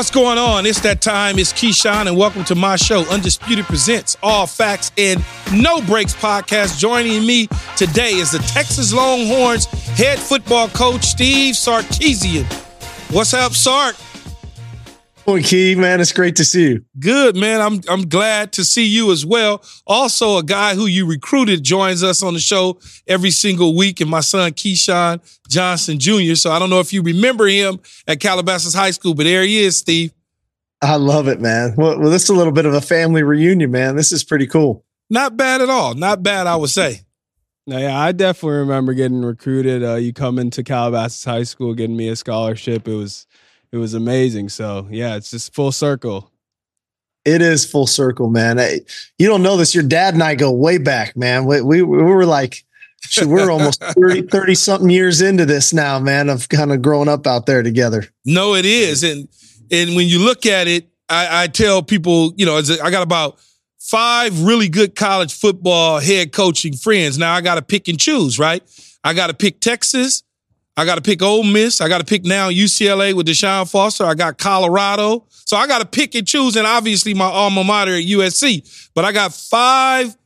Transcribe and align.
What's 0.00 0.10
going 0.10 0.38
on? 0.38 0.64
It's 0.64 0.80
that 0.80 1.02
time. 1.02 1.38
It's 1.38 1.52
Keyshawn, 1.52 2.06
and 2.06 2.16
welcome 2.16 2.42
to 2.44 2.54
my 2.54 2.76
show, 2.76 3.04
Undisputed 3.10 3.66
Presents 3.66 4.16
All 4.22 4.46
Facts 4.46 4.90
and 4.96 5.22
No 5.52 5.82
Brakes 5.82 6.14
podcast. 6.14 6.78
Joining 6.78 7.26
me 7.26 7.48
today 7.76 8.12
is 8.12 8.30
the 8.30 8.38
Texas 8.38 8.94
Longhorns 8.94 9.66
head 9.66 10.18
football 10.18 10.68
coach, 10.68 11.04
Steve 11.04 11.54
Sarkisian. 11.54 12.50
What's 13.12 13.34
up, 13.34 13.52
Sark? 13.52 13.94
Well, 15.26 15.42
Key, 15.42 15.74
man, 15.74 16.00
it's 16.00 16.12
great 16.12 16.36
to 16.36 16.44
see 16.44 16.70
you. 16.70 16.84
Good, 16.98 17.36
man. 17.36 17.60
I'm 17.60 17.80
I'm 17.88 18.08
glad 18.08 18.52
to 18.52 18.64
see 18.64 18.86
you 18.86 19.12
as 19.12 19.24
well. 19.24 19.62
Also, 19.86 20.38
a 20.38 20.42
guy 20.42 20.74
who 20.74 20.86
you 20.86 21.06
recruited 21.06 21.62
joins 21.62 22.02
us 22.02 22.22
on 22.22 22.34
the 22.34 22.40
show 22.40 22.80
every 23.06 23.30
single 23.30 23.76
week, 23.76 24.00
and 24.00 24.10
my 24.10 24.20
son 24.20 24.52
Keyshawn 24.52 25.20
Johnson 25.48 25.98
Jr. 25.98 26.34
So 26.34 26.50
I 26.50 26.58
don't 26.58 26.70
know 26.70 26.80
if 26.80 26.92
you 26.92 27.02
remember 27.02 27.46
him 27.46 27.78
at 28.08 28.18
Calabasas 28.18 28.74
High 28.74 28.90
School, 28.90 29.14
but 29.14 29.24
there 29.24 29.42
he 29.42 29.62
is, 29.62 29.76
Steve. 29.76 30.12
I 30.82 30.96
love 30.96 31.28
it, 31.28 31.40
man. 31.40 31.74
Well, 31.76 32.00
well, 32.00 32.10
this 32.10 32.24
is 32.24 32.30
a 32.30 32.34
little 32.34 32.52
bit 32.52 32.64
of 32.64 32.72
a 32.72 32.80
family 32.80 33.22
reunion, 33.22 33.70
man. 33.70 33.96
This 33.96 34.12
is 34.12 34.24
pretty 34.24 34.46
cool. 34.46 34.84
Not 35.10 35.36
bad 35.36 35.60
at 35.60 35.68
all. 35.68 35.94
Not 35.94 36.22
bad, 36.22 36.46
I 36.46 36.56
would 36.56 36.70
say. 36.70 37.02
No, 37.66 37.78
yeah, 37.78 37.98
I 37.98 38.12
definitely 38.12 38.58
remember 38.60 38.94
getting 38.94 39.22
recruited. 39.22 39.84
Uh, 39.84 39.96
you 39.96 40.12
come 40.12 40.38
into 40.38 40.62
Calabasas 40.62 41.24
High 41.24 41.42
School, 41.42 41.74
getting 41.74 41.96
me 41.96 42.08
a 42.08 42.16
scholarship. 42.16 42.88
It 42.88 42.94
was 42.94 43.26
it 43.72 43.76
was 43.76 43.94
amazing. 43.94 44.48
So 44.48 44.86
yeah, 44.90 45.16
it's 45.16 45.30
just 45.30 45.54
full 45.54 45.72
circle. 45.72 46.30
It 47.24 47.42
is 47.42 47.70
full 47.70 47.86
circle, 47.86 48.30
man. 48.30 48.58
You 49.18 49.28
don't 49.28 49.42
know 49.42 49.56
this. 49.56 49.74
Your 49.74 49.84
dad 49.84 50.14
and 50.14 50.22
I 50.22 50.34
go 50.34 50.50
way 50.50 50.78
back, 50.78 51.16
man. 51.16 51.44
We, 51.44 51.60
we, 51.60 51.82
we 51.82 52.02
were 52.02 52.24
like, 52.24 52.64
we're 53.24 53.50
almost 53.50 53.82
30, 54.00 54.22
30 54.22 54.54
something 54.54 54.90
years 54.90 55.20
into 55.20 55.44
this 55.44 55.72
now, 55.72 55.98
man, 55.98 56.30
of 56.30 56.48
kind 56.48 56.72
of 56.72 56.80
growing 56.80 57.08
up 57.08 57.26
out 57.26 57.44
there 57.44 57.62
together. 57.62 58.06
No, 58.24 58.54
it 58.54 58.64
is. 58.64 59.02
And, 59.04 59.28
and 59.70 59.94
when 59.94 60.08
you 60.08 60.18
look 60.18 60.46
at 60.46 60.66
it, 60.66 60.88
I, 61.10 61.44
I 61.44 61.46
tell 61.48 61.82
people, 61.82 62.32
you 62.36 62.46
know, 62.46 62.56
I 62.56 62.90
got 62.90 63.02
about 63.02 63.38
five 63.78 64.42
really 64.42 64.68
good 64.68 64.94
college 64.94 65.34
football 65.34 65.98
head 65.98 66.32
coaching 66.32 66.74
friends. 66.74 67.18
Now 67.18 67.34
I 67.34 67.40
got 67.40 67.56
to 67.56 67.62
pick 67.62 67.88
and 67.88 67.98
choose, 67.98 68.38
right? 68.38 68.62
I 69.04 69.12
got 69.14 69.26
to 69.26 69.34
pick 69.34 69.60
Texas. 69.60 70.22
I 70.80 70.86
got 70.86 70.94
to 70.94 71.02
pick 71.02 71.20
Ole 71.20 71.42
Miss. 71.42 71.82
I 71.82 71.88
got 71.88 71.98
to 71.98 72.06
pick 72.06 72.24
now 72.24 72.48
UCLA 72.48 73.12
with 73.12 73.26
Deshaun 73.26 73.70
Foster. 73.70 74.06
I 74.06 74.14
got 74.14 74.38
Colorado. 74.38 75.26
So 75.28 75.58
I 75.58 75.66
got 75.66 75.80
to 75.80 75.86
pick 75.86 76.14
and 76.14 76.26
choose, 76.26 76.56
and 76.56 76.66
obviously 76.66 77.12
my 77.12 77.26
alma 77.26 77.62
mater 77.62 77.96
at 77.96 78.04
USC. 78.04 78.88
But 78.94 79.04
I 79.04 79.12
got 79.12 79.34
five 79.34 80.16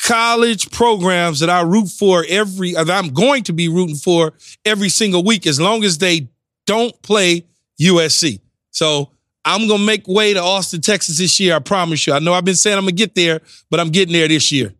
college 0.00 0.70
programs 0.70 1.40
that 1.40 1.50
I 1.50 1.62
root 1.62 1.88
for 1.88 2.24
every, 2.28 2.74
that 2.74 2.88
I'm 2.88 3.08
going 3.08 3.42
to 3.44 3.52
be 3.52 3.66
rooting 3.66 3.96
for 3.96 4.34
every 4.64 4.88
single 4.88 5.24
week 5.24 5.48
as 5.48 5.60
long 5.60 5.82
as 5.82 5.98
they 5.98 6.28
don't 6.64 6.94
play 7.02 7.44
USC. 7.80 8.38
So 8.70 9.10
I'm 9.44 9.66
going 9.66 9.80
to 9.80 9.86
make 9.86 10.06
way 10.06 10.32
to 10.32 10.40
Austin, 10.40 10.80
Texas 10.80 11.18
this 11.18 11.40
year. 11.40 11.56
I 11.56 11.58
promise 11.58 12.06
you. 12.06 12.12
I 12.12 12.20
know 12.20 12.34
I've 12.34 12.44
been 12.44 12.54
saying 12.54 12.78
I'm 12.78 12.84
going 12.84 12.94
to 12.94 13.02
get 13.02 13.16
there, 13.16 13.40
but 13.68 13.80
I'm 13.80 13.90
getting 13.90 14.12
there 14.12 14.28
this 14.28 14.52
year. 14.52 14.72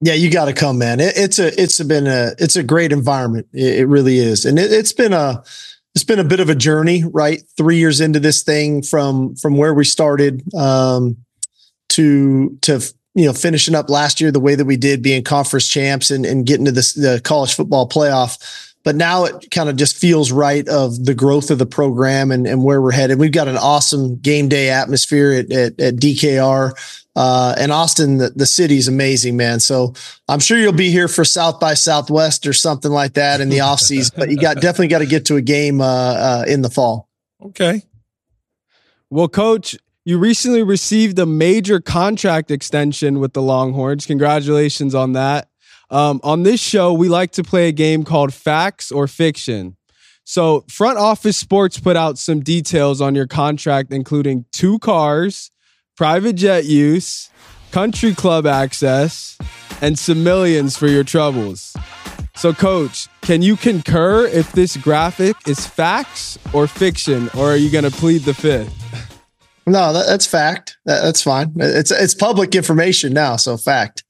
Yeah, 0.00 0.14
you 0.14 0.30
got 0.30 0.44
to 0.44 0.52
come, 0.52 0.78
man. 0.78 1.00
It, 1.00 1.14
it's 1.16 1.38
a 1.38 1.60
it's 1.60 1.82
been 1.82 2.06
a 2.06 2.32
it's 2.38 2.56
a 2.56 2.62
great 2.62 2.92
environment. 2.92 3.48
It, 3.52 3.80
it 3.80 3.86
really 3.86 4.18
is, 4.18 4.44
and 4.44 4.58
it, 4.58 4.72
it's 4.72 4.92
been 4.92 5.12
a 5.12 5.42
it's 5.94 6.04
been 6.04 6.20
a 6.20 6.24
bit 6.24 6.38
of 6.38 6.48
a 6.48 6.54
journey, 6.54 7.02
right? 7.04 7.42
Three 7.56 7.78
years 7.78 8.00
into 8.00 8.20
this 8.20 8.42
thing 8.42 8.82
from 8.82 9.34
from 9.34 9.56
where 9.56 9.74
we 9.74 9.84
started 9.84 10.42
um, 10.54 11.16
to 11.90 12.56
to 12.62 12.80
you 13.14 13.26
know 13.26 13.32
finishing 13.32 13.74
up 13.74 13.90
last 13.90 14.20
year 14.20 14.30
the 14.30 14.38
way 14.38 14.54
that 14.54 14.66
we 14.66 14.76
did, 14.76 15.02
being 15.02 15.24
conference 15.24 15.66
champs 15.66 16.12
and 16.12 16.24
and 16.24 16.46
getting 16.46 16.66
to 16.66 16.72
this, 16.72 16.92
the 16.94 17.20
college 17.24 17.54
football 17.54 17.88
playoff. 17.88 18.67
But 18.88 18.96
now 18.96 19.24
it 19.24 19.50
kind 19.50 19.68
of 19.68 19.76
just 19.76 19.98
feels 19.98 20.32
right 20.32 20.66
of 20.66 21.04
the 21.04 21.12
growth 21.12 21.50
of 21.50 21.58
the 21.58 21.66
program 21.66 22.30
and, 22.30 22.46
and 22.46 22.64
where 22.64 22.80
we're 22.80 22.90
headed. 22.90 23.18
We've 23.18 23.30
got 23.30 23.46
an 23.46 23.58
awesome 23.58 24.16
game 24.16 24.48
day 24.48 24.70
atmosphere 24.70 25.32
at, 25.32 25.52
at, 25.52 25.78
at 25.78 25.96
DKR. 25.96 26.72
Uh, 27.14 27.54
and 27.58 27.70
Austin, 27.70 28.16
the, 28.16 28.30
the 28.30 28.46
city's 28.46 28.88
amazing, 28.88 29.36
man. 29.36 29.60
So 29.60 29.92
I'm 30.26 30.40
sure 30.40 30.56
you'll 30.56 30.72
be 30.72 30.88
here 30.88 31.06
for 31.06 31.22
South 31.22 31.60
by 31.60 31.74
Southwest 31.74 32.46
or 32.46 32.54
something 32.54 32.90
like 32.90 33.12
that 33.12 33.42
in 33.42 33.50
the 33.50 33.60
off 33.60 33.80
season. 33.80 34.14
but 34.16 34.30
you 34.30 34.38
got 34.38 34.54
definitely 34.62 34.88
got 34.88 35.00
to 35.00 35.06
get 35.06 35.26
to 35.26 35.36
a 35.36 35.42
game 35.42 35.82
uh, 35.82 35.84
uh, 35.84 36.44
in 36.48 36.62
the 36.62 36.70
fall. 36.70 37.10
Okay. 37.42 37.82
Well, 39.10 39.28
Coach, 39.28 39.76
you 40.06 40.16
recently 40.16 40.62
received 40.62 41.18
a 41.18 41.26
major 41.26 41.78
contract 41.78 42.50
extension 42.50 43.20
with 43.20 43.34
the 43.34 43.42
Longhorns. 43.42 44.06
Congratulations 44.06 44.94
on 44.94 45.12
that. 45.12 45.47
Um, 45.90 46.20
on 46.22 46.42
this 46.42 46.60
show, 46.60 46.92
we 46.92 47.08
like 47.08 47.32
to 47.32 47.42
play 47.42 47.68
a 47.68 47.72
game 47.72 48.04
called 48.04 48.34
Facts 48.34 48.92
or 48.92 49.06
Fiction. 49.08 49.76
So, 50.24 50.64
Front 50.68 50.98
Office 50.98 51.38
Sports 51.38 51.80
put 51.80 51.96
out 51.96 52.18
some 52.18 52.40
details 52.40 53.00
on 53.00 53.14
your 53.14 53.26
contract, 53.26 53.92
including 53.92 54.44
two 54.52 54.78
cars 54.80 55.50
private 55.96 56.34
jet 56.34 56.64
use, 56.64 57.28
country 57.72 58.14
club 58.14 58.46
access, 58.46 59.36
and 59.82 59.98
some 59.98 60.22
millions 60.22 60.76
for 60.76 60.86
your 60.86 61.02
troubles. 61.02 61.76
So, 62.36 62.52
coach, 62.52 63.08
can 63.22 63.42
you 63.42 63.56
concur 63.56 64.26
if 64.26 64.52
this 64.52 64.76
graphic 64.76 65.34
is 65.48 65.66
facts 65.66 66.38
or 66.52 66.68
fiction, 66.68 67.28
or 67.36 67.50
are 67.50 67.56
you 67.56 67.68
going 67.68 67.82
to 67.82 67.90
plead 67.90 68.22
the 68.22 68.34
fifth? 68.34 68.72
No, 69.66 69.92
that, 69.92 70.06
that's 70.06 70.24
fact. 70.24 70.78
That, 70.84 71.02
that's 71.02 71.22
fine. 71.22 71.52
It's 71.56 71.90
it's 71.90 72.14
public 72.14 72.54
information 72.54 73.12
now, 73.12 73.36
so 73.36 73.56
fact. 73.56 74.04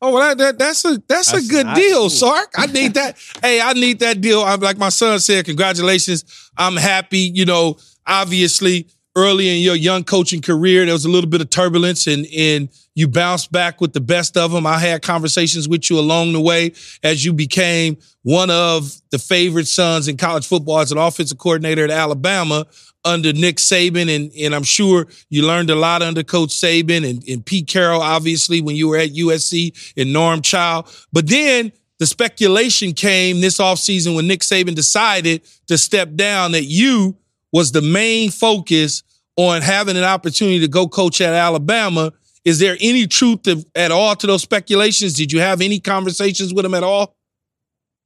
Oh, 0.00 0.14
well, 0.14 0.28
that, 0.28 0.38
that 0.38 0.58
that's 0.58 0.84
a 0.84 1.02
that's, 1.08 1.32
that's 1.32 1.46
a 1.46 1.50
good 1.50 1.66
deal, 1.74 2.02
cool. 2.02 2.10
Sark. 2.10 2.52
I 2.56 2.66
need 2.66 2.94
that. 2.94 3.18
hey, 3.42 3.60
I 3.60 3.72
need 3.72 3.98
that 4.00 4.20
deal. 4.20 4.42
I'm 4.42 4.60
like 4.60 4.78
my 4.78 4.90
son 4.90 5.18
said. 5.18 5.44
Congratulations. 5.44 6.50
I'm 6.56 6.76
happy. 6.76 7.18
You 7.18 7.44
know, 7.44 7.78
obviously, 8.06 8.86
early 9.16 9.48
in 9.48 9.60
your 9.60 9.74
young 9.74 10.04
coaching 10.04 10.40
career, 10.40 10.84
there 10.84 10.94
was 10.94 11.04
a 11.04 11.10
little 11.10 11.28
bit 11.28 11.40
of 11.40 11.50
turbulence 11.50 12.06
and, 12.06 12.26
and 12.36 12.68
you 12.94 13.08
bounced 13.08 13.50
back 13.50 13.80
with 13.80 13.92
the 13.92 14.00
best 14.00 14.36
of 14.36 14.52
them. 14.52 14.66
I 14.66 14.78
had 14.78 15.02
conversations 15.02 15.68
with 15.68 15.90
you 15.90 15.98
along 15.98 16.32
the 16.32 16.40
way 16.40 16.72
as 17.02 17.24
you 17.24 17.32
became 17.32 17.96
one 18.22 18.50
of 18.50 18.92
the 19.10 19.18
favorite 19.18 19.66
sons 19.66 20.06
in 20.08 20.16
college 20.16 20.46
football 20.46 20.78
as 20.78 20.92
an 20.92 20.98
offensive 20.98 21.38
coordinator 21.38 21.84
at 21.84 21.90
Alabama 21.90 22.66
under 23.04 23.32
Nick 23.32 23.56
Saban. 23.56 24.14
And, 24.14 24.32
and 24.38 24.54
I'm 24.54 24.62
sure 24.62 25.06
you 25.30 25.46
learned 25.46 25.70
a 25.70 25.74
lot 25.74 26.02
under 26.02 26.22
Coach 26.22 26.50
Saban 26.50 27.08
and, 27.08 27.26
and 27.28 27.44
Pete 27.44 27.66
Carroll, 27.66 28.02
obviously, 28.02 28.60
when 28.60 28.76
you 28.76 28.88
were 28.88 28.96
at 28.96 29.10
USC 29.10 29.92
and 29.96 30.12
Norm 30.12 30.42
Chow. 30.42 30.84
But 31.12 31.28
then 31.28 31.72
the 31.98 32.06
speculation 32.06 32.92
came 32.92 33.40
this 33.40 33.58
offseason 33.58 34.14
when 34.14 34.26
Nick 34.26 34.40
Saban 34.40 34.74
decided 34.74 35.42
to 35.66 35.76
step 35.76 36.14
down 36.14 36.52
that 36.52 36.64
you 36.64 37.16
was 37.52 37.72
the 37.72 37.82
main 37.82 38.30
focus 38.30 39.02
on 39.36 39.62
having 39.62 39.96
an 39.96 40.04
opportunity 40.04 40.60
to 40.60 40.68
go 40.68 40.86
coach 40.86 41.20
at 41.20 41.32
Alabama. 41.32 42.12
Is 42.44 42.58
there 42.58 42.76
any 42.80 43.06
truth 43.06 43.42
to, 43.42 43.64
at 43.74 43.90
all 43.90 44.14
to 44.16 44.26
those 44.26 44.42
speculations? 44.42 45.14
Did 45.14 45.32
you 45.32 45.40
have 45.40 45.60
any 45.60 45.80
conversations 45.80 46.52
with 46.52 46.64
him 46.64 46.74
at 46.74 46.82
all? 46.82 47.16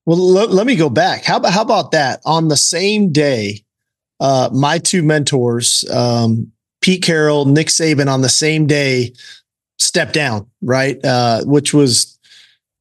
Well, 0.05 0.19
let, 0.19 0.51
let 0.51 0.67
me 0.67 0.77
go 0.77 0.91
back. 0.91 1.25
How 1.25 1.37
about 1.37 1.53
how 1.53 1.63
about 1.63 1.93
that? 1.93 2.21
On 2.25 2.49
the 2.49 2.57
same 2.57 3.13
day, 3.13 3.65
uh, 4.23 4.49
my 4.53 4.79
two 4.79 5.03
mentors, 5.03 5.85
um, 5.91 6.53
Pete 6.81 7.03
Carroll, 7.03 7.45
Nick 7.45 7.67
Saban, 7.67 8.07
on 8.07 8.23
the 8.23 8.29
same 8.29 8.69
day 8.69 9.13
stepped 9.81 10.15
down, 10.15 10.47
right? 10.63 11.05
Uh, 11.05 11.43
which 11.43 11.75
was 11.75 12.21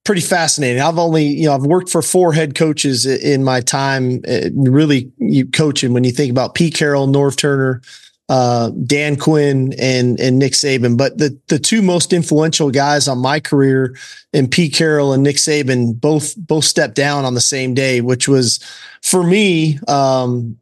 pretty 0.06 0.21
fascinating. 0.21 0.83
I've 0.83 1.00
only, 1.00 1.25
you 1.25 1.48
know, 1.48 1.56
I've 1.56 1.63
worked 1.63 1.89
for 1.89 2.04
four 2.04 2.31
head 2.31 2.54
coaches 2.54 3.07
in 3.07 3.44
my 3.44 3.60
time, 3.60 4.21
uh, 4.27 4.50
really 4.54 5.12
coaching. 5.51 5.94
When 5.94 6.04
you 6.04 6.12
think 6.12 6.30
about 6.30 6.54
Pete 6.54 6.75
Carroll, 6.75 7.07
Norv 7.07 7.36
Turner, 7.36 7.81
uh, 8.30 8.69
Dan 8.86 9.16
Quinn 9.16 9.74
and 9.80 10.19
and 10.19 10.38
Nick 10.38 10.54
Saban. 10.54 10.95
But 10.95 11.18
the 11.18 11.36
the 11.48 11.57
two 11.57 11.81
most 11.81 12.13
influential 12.13 12.69
guys 12.69 13.07
on 13.07 13.18
my 13.18 13.39
career, 13.39 13.98
and 14.31 14.50
Pete 14.50 14.75
Carroll 14.75 15.12
and 15.12 15.24
Nick 15.24 15.38
Saban, 15.38 16.00
both 16.00 16.36
both 16.38 16.66
stepped 16.66 16.95
down 16.95 17.25
on 17.25 17.33
the 17.33 17.42
same 17.42 17.74
day, 17.74 18.00
which 18.00 18.27
was 18.27 18.60
for 19.01 19.24
me. 19.24 19.80
Um, 19.88 20.57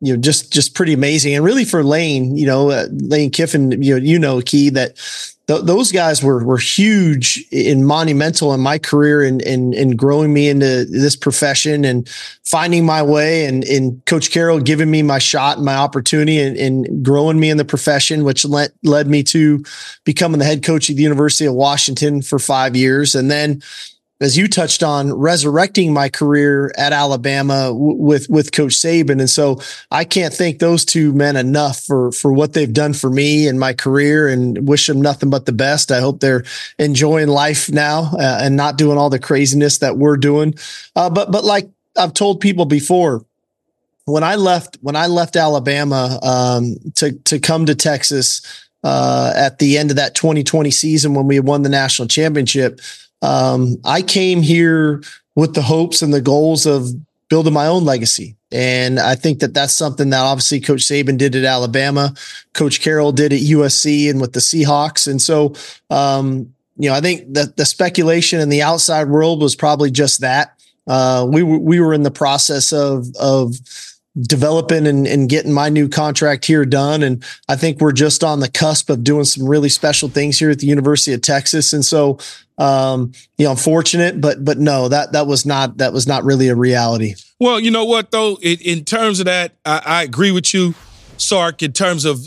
you 0.00 0.14
know, 0.14 0.20
just 0.20 0.52
just 0.52 0.74
pretty 0.74 0.92
amazing, 0.92 1.34
and 1.34 1.44
really 1.44 1.64
for 1.64 1.82
Lane, 1.82 2.36
you 2.36 2.46
know, 2.46 2.70
uh, 2.70 2.86
Lane 2.90 3.30
Kiffin, 3.30 3.82
you 3.82 3.94
know, 3.94 4.04
you 4.04 4.18
know, 4.18 4.40
key 4.40 4.70
that 4.70 4.96
th- 5.46 5.62
those 5.62 5.92
guys 5.92 6.22
were 6.22 6.44
were 6.44 6.58
huge 6.58 7.44
and 7.52 7.86
monumental 7.86 8.52
in 8.54 8.60
my 8.60 8.78
career 8.78 9.22
and 9.22 9.42
and 9.42 9.96
growing 9.98 10.32
me 10.32 10.48
into 10.48 10.84
this 10.84 11.16
profession 11.16 11.84
and 11.84 12.08
finding 12.44 12.84
my 12.84 13.02
way 13.02 13.46
and 13.46 13.64
and 13.64 14.04
Coach 14.06 14.30
Carroll 14.30 14.60
giving 14.60 14.90
me 14.90 15.02
my 15.02 15.18
shot 15.18 15.56
and 15.56 15.66
my 15.66 15.76
opportunity 15.76 16.38
and, 16.38 16.56
and 16.56 17.04
growing 17.04 17.38
me 17.38 17.50
in 17.50 17.56
the 17.56 17.64
profession, 17.64 18.24
which 18.24 18.44
led 18.44 18.72
led 18.82 19.08
me 19.08 19.22
to 19.24 19.64
becoming 20.04 20.38
the 20.38 20.44
head 20.44 20.62
coach 20.62 20.90
at 20.90 20.96
the 20.96 21.02
University 21.02 21.46
of 21.46 21.54
Washington 21.54 22.22
for 22.22 22.38
five 22.38 22.76
years, 22.76 23.14
and 23.14 23.30
then 23.30 23.62
as 24.20 24.38
you 24.38 24.46
touched 24.48 24.82
on, 24.82 25.12
resurrecting 25.12 25.92
my 25.92 26.08
career 26.08 26.72
at 26.78 26.92
Alabama 26.92 27.66
w- 27.68 27.96
with 27.96 28.28
with 28.30 28.52
Coach 28.52 28.74
Saban, 28.74 29.18
and 29.20 29.28
so 29.28 29.60
I 29.90 30.04
can't 30.04 30.32
thank 30.32 30.58
those 30.58 30.84
two 30.84 31.12
men 31.12 31.36
enough 31.36 31.82
for 31.82 32.12
for 32.12 32.32
what 32.32 32.52
they've 32.52 32.72
done 32.72 32.94
for 32.94 33.10
me 33.10 33.48
and 33.48 33.58
my 33.58 33.72
career, 33.72 34.28
and 34.28 34.68
wish 34.68 34.86
them 34.86 35.02
nothing 35.02 35.30
but 35.30 35.46
the 35.46 35.52
best. 35.52 35.90
I 35.90 36.00
hope 36.00 36.20
they're 36.20 36.44
enjoying 36.78 37.28
life 37.28 37.70
now 37.70 38.12
uh, 38.14 38.38
and 38.42 38.56
not 38.56 38.78
doing 38.78 38.98
all 38.98 39.10
the 39.10 39.18
craziness 39.18 39.78
that 39.78 39.98
we're 39.98 40.16
doing. 40.16 40.54
Uh, 40.94 41.10
but 41.10 41.32
but 41.32 41.44
like 41.44 41.68
I've 41.96 42.14
told 42.14 42.40
people 42.40 42.66
before, 42.66 43.24
when 44.04 44.22
I 44.22 44.36
left 44.36 44.78
when 44.80 44.96
I 44.96 45.06
left 45.06 45.36
Alabama 45.36 46.18
um, 46.22 46.76
to 46.96 47.12
to 47.12 47.38
come 47.38 47.66
to 47.66 47.74
Texas 47.74 48.42
uh, 48.84 49.32
at 49.34 49.58
the 49.58 49.78
end 49.78 49.90
of 49.90 49.96
that 49.96 50.14
2020 50.14 50.70
season 50.70 51.14
when 51.14 51.26
we 51.26 51.40
won 51.40 51.62
the 51.62 51.68
national 51.68 52.06
championship, 52.06 52.80
um, 53.24 53.76
I 53.84 54.02
came 54.02 54.42
here 54.42 55.02
with 55.34 55.54
the 55.54 55.62
hopes 55.62 56.02
and 56.02 56.12
the 56.12 56.20
goals 56.20 56.66
of 56.66 56.88
building 57.28 57.54
my 57.54 57.66
own 57.66 57.84
legacy. 57.84 58.36
And 58.52 59.00
I 59.00 59.14
think 59.14 59.40
that 59.40 59.54
that's 59.54 59.72
something 59.72 60.10
that 60.10 60.20
obviously 60.20 60.60
Coach 60.60 60.82
Saban 60.82 61.16
did 61.16 61.34
at 61.34 61.44
Alabama, 61.44 62.14
Coach 62.52 62.80
Carroll 62.80 63.12
did 63.12 63.32
at 63.32 63.40
USC 63.40 64.10
and 64.10 64.20
with 64.20 64.34
the 64.34 64.40
Seahawks. 64.40 65.10
And 65.10 65.20
so, 65.20 65.54
um, 65.90 66.54
you 66.76 66.90
know, 66.90 66.94
I 66.94 67.00
think 67.00 67.32
that 67.34 67.56
the 67.56 67.64
speculation 67.64 68.40
in 68.40 68.50
the 68.50 68.62
outside 68.62 69.08
world 69.08 69.40
was 69.40 69.56
probably 69.56 69.90
just 69.90 70.20
that. 70.20 70.60
Uh, 70.86 71.26
we 71.28 71.42
were 71.42 71.58
we 71.58 71.80
were 71.80 71.94
in 71.94 72.02
the 72.02 72.10
process 72.10 72.72
of 72.72 73.06
of 73.16 73.54
developing 74.20 74.86
and, 74.86 75.06
and 75.06 75.28
getting 75.28 75.52
my 75.52 75.68
new 75.68 75.88
contract 75.88 76.44
here 76.44 76.64
done. 76.64 77.02
And 77.02 77.24
I 77.48 77.56
think 77.56 77.80
we're 77.80 77.92
just 77.92 78.22
on 78.22 78.40
the 78.40 78.48
cusp 78.48 78.88
of 78.90 79.02
doing 79.02 79.24
some 79.24 79.46
really 79.48 79.68
special 79.68 80.08
things 80.08 80.38
here 80.38 80.50
at 80.50 80.60
the 80.60 80.66
University 80.66 81.12
of 81.12 81.20
Texas. 81.20 81.72
And 81.72 81.84
so, 81.84 82.18
um, 82.56 83.12
you 83.38 83.44
know, 83.44 83.50
I'm 83.50 83.56
fortunate, 83.56 84.20
but, 84.20 84.44
but 84.44 84.58
no, 84.58 84.88
that, 84.88 85.12
that 85.12 85.26
was 85.26 85.44
not, 85.44 85.78
that 85.78 85.92
was 85.92 86.06
not 86.06 86.24
really 86.24 86.48
a 86.48 86.54
reality. 86.54 87.14
Well, 87.40 87.58
you 87.58 87.72
know 87.72 87.84
what 87.84 88.12
though, 88.12 88.38
in, 88.40 88.58
in 88.60 88.84
terms 88.84 89.18
of 89.18 89.26
that, 89.26 89.56
I, 89.64 89.82
I 89.84 90.02
agree 90.04 90.30
with 90.30 90.54
you, 90.54 90.74
Sark, 91.16 91.62
in 91.62 91.72
terms 91.72 92.04
of 92.04 92.20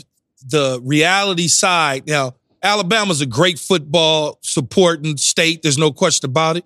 the 0.46 0.80
reality 0.84 1.48
side. 1.48 2.06
Now, 2.06 2.34
Alabama's 2.62 3.20
a 3.20 3.26
great 3.26 3.58
football 3.58 4.38
supporting 4.42 5.16
state. 5.16 5.62
There's 5.62 5.78
no 5.78 5.92
question 5.92 6.28
about 6.28 6.56
it. 6.58 6.64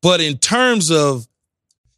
But 0.00 0.20
in 0.20 0.38
terms 0.38 0.90
of 0.90 1.28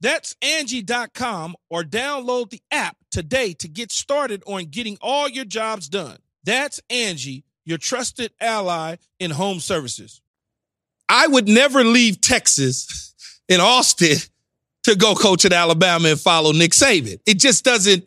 That's 0.00 0.34
Angie.com 0.40 1.56
or 1.68 1.82
download 1.82 2.50
the 2.50 2.62
app 2.70 2.96
today 3.10 3.52
to 3.54 3.68
get 3.68 3.92
started 3.92 4.42
on 4.46 4.64
getting 4.66 4.96
all 5.00 5.28
your 5.28 5.44
jobs 5.44 5.88
done. 5.88 6.18
That's 6.44 6.80
Angie, 6.88 7.44
your 7.64 7.78
trusted 7.78 8.32
ally 8.40 8.96
in 9.18 9.30
home 9.30 9.60
services. 9.60 10.22
I 11.08 11.26
would 11.26 11.48
never 11.48 11.84
leave 11.84 12.20
Texas 12.20 13.14
in 13.48 13.60
Austin 13.60 14.16
to 14.84 14.96
go 14.96 15.14
coach 15.14 15.44
at 15.44 15.52
Alabama 15.52 16.08
and 16.08 16.20
follow 16.20 16.52
Nick 16.52 16.70
Saban. 16.72 17.20
It 17.26 17.38
just 17.38 17.64
doesn't, 17.64 18.04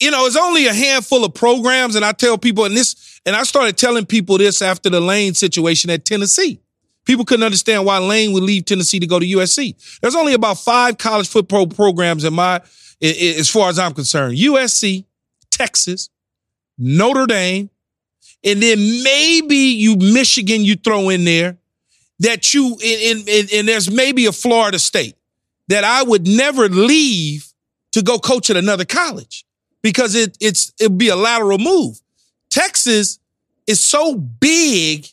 you 0.00 0.10
know, 0.10 0.26
it's 0.26 0.36
only 0.36 0.66
a 0.66 0.72
handful 0.72 1.24
of 1.24 1.34
programs. 1.34 1.96
And 1.96 2.04
I 2.04 2.12
tell 2.12 2.38
people, 2.38 2.64
and 2.64 2.76
this, 2.76 3.20
and 3.26 3.34
I 3.34 3.42
started 3.42 3.76
telling 3.76 4.06
people 4.06 4.38
this 4.38 4.62
after 4.62 4.90
the 4.90 5.00
Lane 5.00 5.34
situation 5.34 5.90
at 5.90 6.04
Tennessee. 6.04 6.60
People 7.04 7.24
couldn't 7.24 7.44
understand 7.44 7.84
why 7.84 7.98
Lane 7.98 8.32
would 8.32 8.42
leave 8.42 8.64
Tennessee 8.64 9.00
to 9.00 9.06
go 9.06 9.18
to 9.18 9.26
USC. 9.26 9.98
There's 10.00 10.14
only 10.14 10.34
about 10.34 10.58
five 10.58 10.98
college 10.98 11.28
football 11.28 11.66
programs 11.66 12.24
in 12.24 12.34
my, 12.34 12.60
as 13.00 13.48
far 13.48 13.68
as 13.68 13.78
I'm 13.78 13.92
concerned. 13.92 14.38
USC, 14.38 15.04
Texas, 15.50 16.10
Notre 16.78 17.26
Dame, 17.26 17.70
and 18.44 18.62
then 18.62 19.02
maybe 19.02 19.56
you 19.56 19.96
Michigan 19.96 20.64
you 20.64 20.76
throw 20.76 21.08
in 21.08 21.24
there 21.24 21.58
that 22.20 22.54
you 22.54 22.76
and, 22.84 23.28
and 23.52 23.68
there's 23.68 23.90
maybe 23.90 24.26
a 24.26 24.32
Florida 24.32 24.78
State 24.78 25.16
that 25.68 25.84
I 25.84 26.02
would 26.02 26.26
never 26.26 26.68
leave 26.68 27.46
to 27.92 28.02
go 28.02 28.18
coach 28.18 28.50
at 28.50 28.56
another 28.56 28.84
college 28.84 29.44
because 29.82 30.14
it 30.14 30.36
it's 30.40 30.72
it'd 30.80 30.98
be 30.98 31.08
a 31.08 31.16
lateral 31.16 31.58
move. 31.58 32.00
Texas 32.50 33.18
is 33.66 33.80
so 33.80 34.14
big 34.14 35.06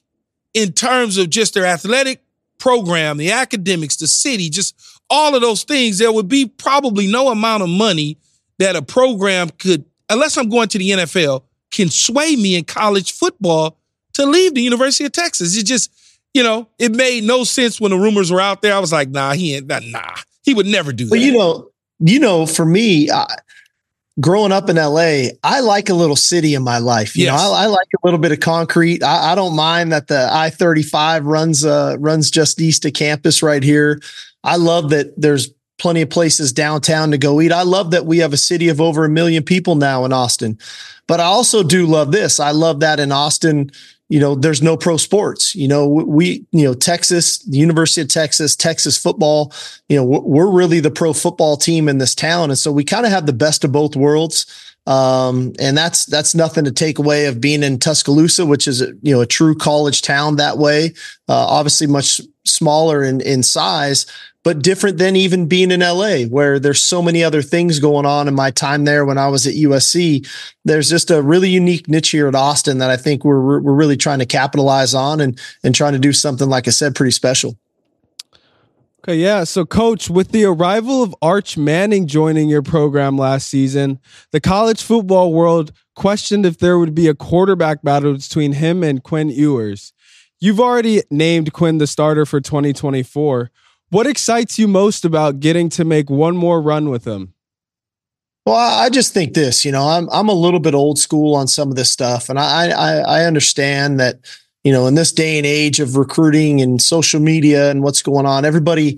in 0.54 0.72
terms 0.72 1.18
of 1.18 1.30
just 1.30 1.54
their 1.54 1.66
athletic 1.66 2.24
program, 2.58 3.18
the 3.18 3.32
academics, 3.32 3.98
the 3.98 4.08
city, 4.08 4.50
just 4.50 4.76
all 5.10 5.36
of 5.36 5.42
those 5.42 5.64
things, 5.64 5.98
there 5.98 6.12
would 6.12 6.28
be 6.28 6.46
probably 6.46 7.08
no 7.08 7.30
amount 7.30 7.64
of 7.64 7.70
money 7.70 8.18
that 8.60 8.76
a 8.76 8.82
program 8.82 9.50
could, 9.50 9.86
unless 10.10 10.38
I'm 10.38 10.50
going 10.50 10.68
to 10.70 10.78
the 10.78 10.90
NFL, 10.90 11.44
can 11.72 11.90
sway 11.90 12.36
me 12.36 12.56
in 12.56 12.66
college 12.66 13.12
football 13.14 13.78
to 14.14 14.26
leave 14.26 14.54
the 14.54 14.62
University 14.62 15.06
of 15.06 15.12
Texas. 15.12 15.58
It 15.58 15.66
just, 15.66 15.92
you 16.34 16.44
know, 16.44 16.68
it 16.78 16.92
made 16.92 17.24
no 17.24 17.44
sense 17.44 17.80
when 17.80 17.92
the 17.92 17.98
rumors 17.98 18.32
were 18.32 18.42
out 18.42 18.62
there. 18.62 18.76
I 18.76 18.80
was 18.80 18.92
like, 18.92 19.10
nah, 19.10 19.34
he 19.34 19.56
ain't, 19.56 19.68
nah, 19.68 19.80
nah. 19.84 20.16
he 20.44 20.54
would 20.54 20.66
never 20.66 20.92
do 20.92 21.06
well, 21.10 21.12
that. 21.12 21.18
Well, 21.18 21.26
you 21.26 21.38
know, 21.38 21.72
you 22.00 22.20
know, 22.20 22.46
for 22.46 22.66
me, 22.66 23.10
I, 23.10 23.26
growing 24.20 24.52
up 24.52 24.70
in 24.70 24.76
LA, 24.76 25.30
I 25.44 25.60
like 25.62 25.90
a 25.90 25.94
little 25.94 26.16
city 26.16 26.56
in 26.56 26.64
my 26.64 26.80
life. 26.80 27.16
You 27.16 27.26
yes. 27.26 27.42
know, 27.42 27.54
I, 27.54 27.64
I, 27.64 27.66
like 27.68 27.88
a 27.96 28.06
little 28.06 28.20
bit 28.20 28.32
of 28.32 28.40
concrete. 28.40 29.04
I, 29.04 29.32
I 29.32 29.36
don't 29.36 29.56
mind 29.56 29.92
that 29.92 30.08
the 30.08 30.30
I 30.32 30.50
thirty 30.50 30.84
five 30.84 31.26
runs 31.26 31.66
uh, 31.66 31.98
runs 32.00 32.30
just 32.32 32.60
east 32.60 32.86
of 32.86 32.94
campus 32.94 33.42
right 33.44 33.64
here. 33.64 34.02
I 34.44 34.56
love 34.56 34.90
that 34.92 35.14
there's 35.20 35.50
plenty 35.80 36.02
of 36.02 36.10
places 36.10 36.54
downtown 36.54 37.12
to 37.12 37.18
go 37.18 37.42
eat. 37.42 37.52
I 37.52 37.64
love 37.64 37.92
that 37.92 38.06
we 38.06 38.20
have 38.20 38.34
a 38.34 38.38
city 38.38 38.70
of 38.70 38.82
over 38.82 39.06
a 39.06 39.10
million 39.10 39.44
people 39.44 39.76
now 39.76 40.06
in 40.06 40.14
Austin. 40.14 40.60
But 41.08 41.20
I 41.20 41.24
also 41.24 41.64
do 41.64 41.86
love 41.86 42.12
this. 42.12 42.40
I 42.40 42.52
love 42.52 42.82
that 42.82 43.00
in 43.00 43.12
Austin, 43.12 43.72
you 44.10 44.20
know, 44.20 44.34
there's 44.34 44.62
no 44.62 44.76
pro 44.76 44.98
sports. 44.98 45.56
You 45.56 45.68
know, 45.68 45.88
we, 45.88 46.46
you 46.52 46.64
know, 46.64 46.74
Texas, 46.74 47.38
the 47.40 47.58
University 47.58 48.02
of 48.02 48.08
Texas, 48.08 48.56
Texas 48.56 48.98
football, 48.98 49.54
you 49.88 49.96
know, 49.96 50.04
we're 50.04 50.50
really 50.50 50.80
the 50.80 50.92
pro 50.92 51.14
football 51.14 51.56
team 51.56 51.88
in 51.88 52.00
this 52.00 52.16
town. 52.16 52.50
And 52.50 52.58
so 52.58 52.72
we 52.72 52.84
kind 52.84 53.06
of 53.06 53.12
have 53.12 53.28
the 53.28 53.34
best 53.34 53.64
of 53.64 53.72
both 53.72 53.96
worlds. 53.96 54.48
Um, 54.88 55.54
and 55.60 55.78
that's 55.78 56.06
that's 56.06 56.34
nothing 56.34 56.66
to 56.66 56.72
take 56.72 56.98
away 56.98 57.28
of 57.28 57.40
being 57.40 57.62
in 57.62 57.78
Tuscaloosa, 57.78 58.46
which 58.46 58.68
is 58.68 58.82
a, 58.82 58.88
you 59.04 59.14
know 59.14 59.22
a 59.22 59.28
true 59.28 59.54
college 59.54 60.02
town 60.02 60.38
that 60.38 60.58
way. 60.58 60.96
Uh, 61.28 61.46
obviously, 61.46 61.86
much 61.86 62.20
smaller 62.44 63.04
in 63.04 63.22
in 63.22 63.44
size, 63.44 64.08
but 64.44 64.62
different 64.62 64.98
than 64.98 65.16
even 65.16 65.48
being 65.48 65.72
in 65.72 65.82
LA, 65.82 66.24
where 66.24 66.60
there's 66.60 66.82
so 66.82 67.02
many 67.02 67.24
other 67.24 67.42
things 67.42 67.80
going 67.80 68.06
on 68.06 68.28
in 68.28 68.36
my 68.36 68.52
time 68.52 68.86
there 68.86 69.06
when 69.06 69.18
I 69.18 69.28
was 69.28 69.46
at 69.46 69.56
USC. 69.56 70.28
There's 70.64 70.90
just 70.90 71.12
a 71.12 71.22
really 71.22 71.50
unique 71.50 71.88
niche 71.88 72.10
here 72.10 72.28
at 72.28 72.36
Austin 72.36 72.78
that 72.78 72.90
I 72.90 72.98
think 72.98 73.26
we're 73.26 73.60
we're 73.60 73.74
really 73.74 73.98
trying 73.98 74.20
to 74.20 74.26
capitalize 74.26 74.94
on 74.94 75.20
and 75.20 75.40
and 75.64 75.76
trying 75.76 75.94
to 75.94 76.00
do 76.00 76.14
something, 76.14 76.50
like 76.50 76.68
I 76.68 76.72
said, 76.72 76.96
pretty 76.96 77.12
special. 77.12 77.58
Okay, 79.04 79.16
yeah. 79.16 79.46
So, 79.46 79.66
coach, 79.66 80.10
with 80.10 80.32
the 80.32 80.44
arrival 80.44 81.02
of 81.02 81.16
Arch 81.22 81.58
Manning 81.58 82.06
joining 82.06 82.50
your 82.50 82.62
program 82.62 83.18
last 83.18 83.50
season, 83.50 84.00
the 84.32 84.42
college 84.42 84.84
football 84.84 85.34
world 85.34 85.72
questioned 85.96 86.46
if 86.46 86.58
there 86.58 86.78
would 86.78 86.94
be 86.94 87.08
a 87.08 87.16
quarterback 87.16 87.82
battle 87.82 88.14
between 88.14 88.54
him 88.54 88.84
and 88.84 89.02
Quinn 89.02 89.30
Ewers. 89.30 89.94
You've 90.42 90.60
already 90.60 91.02
named 91.10 91.54
Quinn 91.54 91.78
the 91.78 91.88
starter 91.88 92.26
for 92.26 92.42
2024. 92.42 93.52
What 93.90 94.06
excites 94.06 94.60
you 94.60 94.68
most 94.68 95.04
about 95.04 95.40
getting 95.40 95.70
to 95.70 95.84
make 95.84 96.10
one 96.10 96.38
more 96.38 96.62
run 96.62 96.90
with 96.90 97.06
them? 97.06 97.34
Well, 98.46 98.56
I 98.56 98.90
just 98.90 99.14
think 99.14 99.34
this, 99.34 99.66
you 99.66 99.72
know, 99.72 99.88
I'm 99.88 100.10
I'm 100.12 100.30
a 100.30 100.34
little 100.34 100.60
bit 100.60 100.74
old 100.74 100.98
school 100.98 101.36
on 101.36 101.48
some 101.48 101.70
of 101.70 101.76
this 101.76 101.92
stuff, 101.92 102.30
and 102.30 102.40
I 102.40 102.70
I, 102.70 102.98
I 102.98 103.26
understand 103.26 104.00
that, 104.00 104.20
you 104.64 104.72
know, 104.72 104.88
in 104.88 104.96
this 104.96 105.12
day 105.12 105.38
and 105.38 105.46
age 105.46 105.80
of 105.80 105.98
recruiting 105.98 106.62
and 106.62 106.82
social 106.82 107.20
media 107.20 107.70
and 107.70 107.84
what's 107.84 108.02
going 108.02 108.26
on, 108.26 108.46
everybody, 108.46 108.98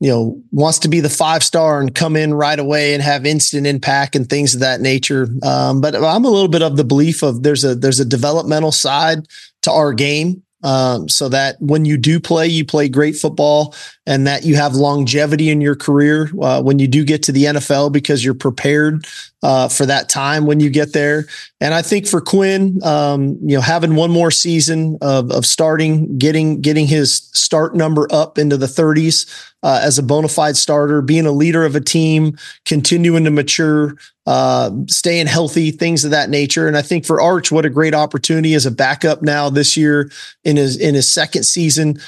you 0.00 0.08
know, 0.08 0.42
wants 0.50 0.78
to 0.80 0.88
be 0.88 1.00
the 1.00 1.08
five 1.08 1.44
star 1.44 1.80
and 1.80 1.94
come 1.94 2.16
in 2.16 2.34
right 2.34 2.58
away 2.58 2.94
and 2.94 3.02
have 3.02 3.26
instant 3.26 3.66
impact 3.66 4.16
and 4.16 4.28
things 4.28 4.54
of 4.54 4.60
that 4.60 4.80
nature. 4.80 5.28
Um, 5.42 5.80
but 5.80 5.94
I'm 5.94 6.24
a 6.24 6.30
little 6.30 6.48
bit 6.48 6.62
of 6.62 6.76
the 6.76 6.84
belief 6.84 7.22
of 7.22 7.42
there's 7.42 7.64
a 7.64 7.74
there's 7.74 8.00
a 8.00 8.04
developmental 8.04 8.72
side 8.72 9.26
to 9.62 9.70
our 9.70 9.92
game 9.92 10.42
um, 10.62 11.08
so 11.08 11.28
that 11.28 11.56
when 11.60 11.84
you 11.84 11.96
do 11.96 12.18
play, 12.18 12.46
you 12.46 12.64
play 12.64 12.88
great 12.88 13.16
football 13.16 13.74
and 14.06 14.26
that 14.26 14.44
you 14.44 14.56
have 14.56 14.74
longevity 14.74 15.50
in 15.50 15.60
your 15.60 15.76
career 15.76 16.30
uh, 16.42 16.62
when 16.62 16.78
you 16.78 16.88
do 16.88 17.04
get 17.04 17.22
to 17.24 17.32
the 17.32 17.44
NFL 17.44 17.92
because 17.92 18.24
you're 18.24 18.34
prepared 18.34 19.06
uh, 19.42 19.68
for 19.68 19.86
that 19.86 20.08
time 20.08 20.46
when 20.46 20.60
you 20.60 20.70
get 20.70 20.92
there. 20.92 21.26
And 21.60 21.74
I 21.74 21.82
think 21.82 22.06
for 22.06 22.20
Quinn, 22.20 22.80
um, 22.84 23.38
you 23.42 23.56
know, 23.56 23.60
having 23.60 23.94
one 23.94 24.10
more 24.10 24.30
season 24.30 24.98
of, 25.00 25.30
of 25.30 25.46
starting, 25.46 26.18
getting 26.18 26.60
getting 26.60 26.86
his 26.86 27.14
start 27.32 27.74
number 27.74 28.08
up 28.10 28.38
into 28.38 28.56
the 28.56 28.66
30s 28.66 29.52
uh, 29.62 29.80
as 29.82 29.98
a 29.98 30.02
bona 30.02 30.28
fide 30.28 30.56
starter, 30.56 31.02
being 31.02 31.26
a 31.26 31.32
leader 31.32 31.64
of 31.64 31.74
a 31.74 31.80
team, 31.80 32.36
continuing 32.64 33.24
to 33.24 33.30
mature, 33.30 33.96
uh, 34.26 34.70
staying 34.86 35.26
healthy, 35.26 35.70
things 35.70 36.04
of 36.04 36.10
that 36.10 36.30
nature. 36.30 36.68
And 36.68 36.76
I 36.76 36.82
think 36.82 37.04
for 37.04 37.20
Arch, 37.20 37.50
what 37.50 37.64
a 37.64 37.70
great 37.70 37.94
opportunity 37.94 38.54
as 38.54 38.66
a 38.66 38.70
backup 38.70 39.22
now 39.22 39.50
this 39.50 39.76
year 39.76 40.10
in 40.44 40.56
his 40.56 40.76
in 40.76 40.94
his 40.94 41.08
second 41.08 41.44
season. 41.44 41.98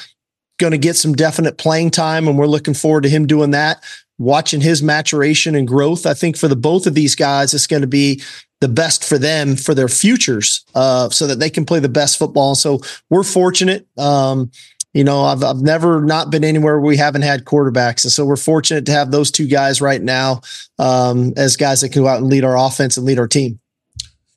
Going 0.61 0.73
to 0.73 0.79
get 0.79 0.95
some 0.95 1.14
definite 1.14 1.57
playing 1.57 1.90
time, 1.90 2.29
and 2.29 2.38
we're 2.38 2.47
looking 2.47 2.75
forward 2.75 3.05
to 3.05 3.09
him 3.09 3.26
doing 3.26 3.52
that 3.52 3.83
watching 4.21 4.61
his 4.61 4.83
maturation 4.83 5.55
and 5.55 5.67
growth. 5.67 6.05
I 6.05 6.12
think 6.12 6.37
for 6.37 6.47
the 6.47 6.55
both 6.55 6.87
of 6.87 6.95
these 6.95 7.14
guys, 7.14 7.55
it's 7.55 7.67
going 7.67 7.81
to 7.81 7.88
be 7.88 8.23
the 8.61 8.69
best 8.69 9.02
for 9.02 9.17
them 9.17 9.57
for 9.57 9.75
their 9.75 9.88
futures, 9.88 10.67
uh, 10.75 11.09
so 11.09 11.26
that 11.26 11.38
they 11.38 11.49
can 11.49 11.64
play 11.64 11.81
the 11.81 11.88
best 11.88 12.19
football. 12.19 12.55
So 12.55 12.81
we're 13.09 13.23
fortunate. 13.23 13.88
Um, 13.97 14.50
you 14.93 15.02
know, 15.02 15.23
I've 15.23 15.43
I've 15.43 15.62
never 15.62 16.02
not 16.02 16.31
been 16.31 16.45
anywhere 16.45 16.79
where 16.79 16.87
we 16.87 16.99
haven't 16.99 17.23
had 17.23 17.47
quarterbacks, 17.47 18.05
and 18.05 18.12
so 18.12 18.26
we're 18.26 18.37
fortunate 18.37 18.85
to 18.87 18.93
have 18.93 19.11
those 19.11 19.31
two 19.31 19.47
guys 19.47 19.81
right 19.81 20.02
now 20.02 20.43
um, 20.79 21.33
as 21.38 21.57
guys 21.57 21.81
that 21.81 21.88
can 21.88 22.02
go 22.02 22.09
out 22.09 22.19
and 22.19 22.29
lead 22.29 22.45
our 22.45 22.59
offense 22.59 22.99
and 22.99 23.07
lead 23.07 23.19
our 23.19 23.29
team. 23.29 23.59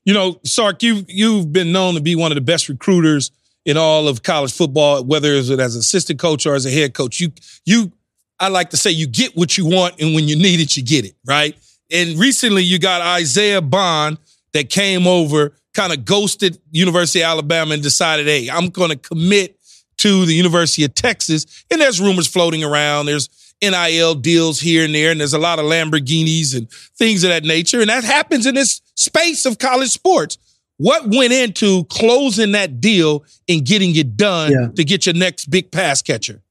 You 0.05 0.13
know, 0.13 0.39
Sark, 0.45 0.81
you 0.83 1.05
you've 1.09 1.51
been 1.51 1.73
known 1.73 1.95
to 1.95 2.01
be 2.01 2.15
one 2.15 2.31
of 2.31 2.35
the 2.35 2.41
best 2.41 2.69
recruiters 2.69 3.31
in 3.65 3.77
all 3.77 4.07
of 4.07 4.23
college 4.23 4.53
football, 4.53 5.03
whether 5.03 5.33
it's 5.33 5.49
as 5.49 5.75
assistant 5.75 6.19
coach 6.19 6.45
or 6.45 6.55
as 6.55 6.65
a 6.65 6.71
head 6.71 6.93
coach. 6.93 7.19
You 7.19 7.31
you 7.65 7.91
I 8.39 8.49
like 8.49 8.71
to 8.71 8.77
say 8.77 8.91
you 8.91 9.07
get 9.07 9.37
what 9.37 9.57
you 9.57 9.65
want, 9.65 10.01
and 10.01 10.15
when 10.15 10.27
you 10.27 10.35
need 10.35 10.59
it, 10.59 10.75
you 10.75 10.83
get 10.83 11.05
it, 11.05 11.15
right? 11.25 11.55
And 11.91 12.17
recently 12.19 12.63
you 12.63 12.79
got 12.79 13.01
Isaiah 13.01 13.61
Bond 13.61 14.17
that 14.53 14.69
came 14.69 15.07
over, 15.07 15.53
kind 15.73 15.93
of 15.93 16.05
ghosted 16.05 16.59
University 16.71 17.21
of 17.21 17.27
Alabama 17.27 17.73
and 17.73 17.83
decided, 17.83 18.25
hey, 18.25 18.49
I'm 18.49 18.69
going 18.69 18.89
to 18.89 18.97
commit 18.97 19.59
to 19.97 20.25
the 20.25 20.33
University 20.33 20.83
of 20.83 20.95
Texas. 20.95 21.65
And 21.71 21.79
there's 21.79 22.01
rumors 22.01 22.27
floating 22.27 22.63
around. 22.63 23.05
There's 23.05 23.29
NIL 23.61 24.15
deals 24.15 24.59
here 24.59 24.83
and 24.83 24.93
there, 24.93 25.11
and 25.11 25.19
there's 25.19 25.33
a 25.33 25.39
lot 25.39 25.59
of 25.59 25.65
Lamborghinis 25.65 26.57
and 26.57 26.69
things 26.69 27.23
of 27.23 27.29
that 27.29 27.43
nature. 27.43 27.79
And 27.79 27.89
that 27.89 28.03
happens 28.03 28.45
in 28.45 28.55
this 28.55 28.81
space 28.95 29.45
of 29.45 29.57
college 29.57 29.89
sports. 29.89 30.37
What 30.77 31.07
went 31.07 31.33
into 31.33 31.85
closing 31.85 32.53
that 32.53 32.81
deal 32.81 33.23
and 33.47 33.65
getting 33.65 33.95
it 33.95 34.17
done 34.17 34.51
yeah. 34.51 34.67
to 34.75 34.83
get 34.83 35.05
your 35.05 35.15
next 35.15 35.49
big 35.49 35.71
pass 35.71 36.01
catcher? 36.01 36.41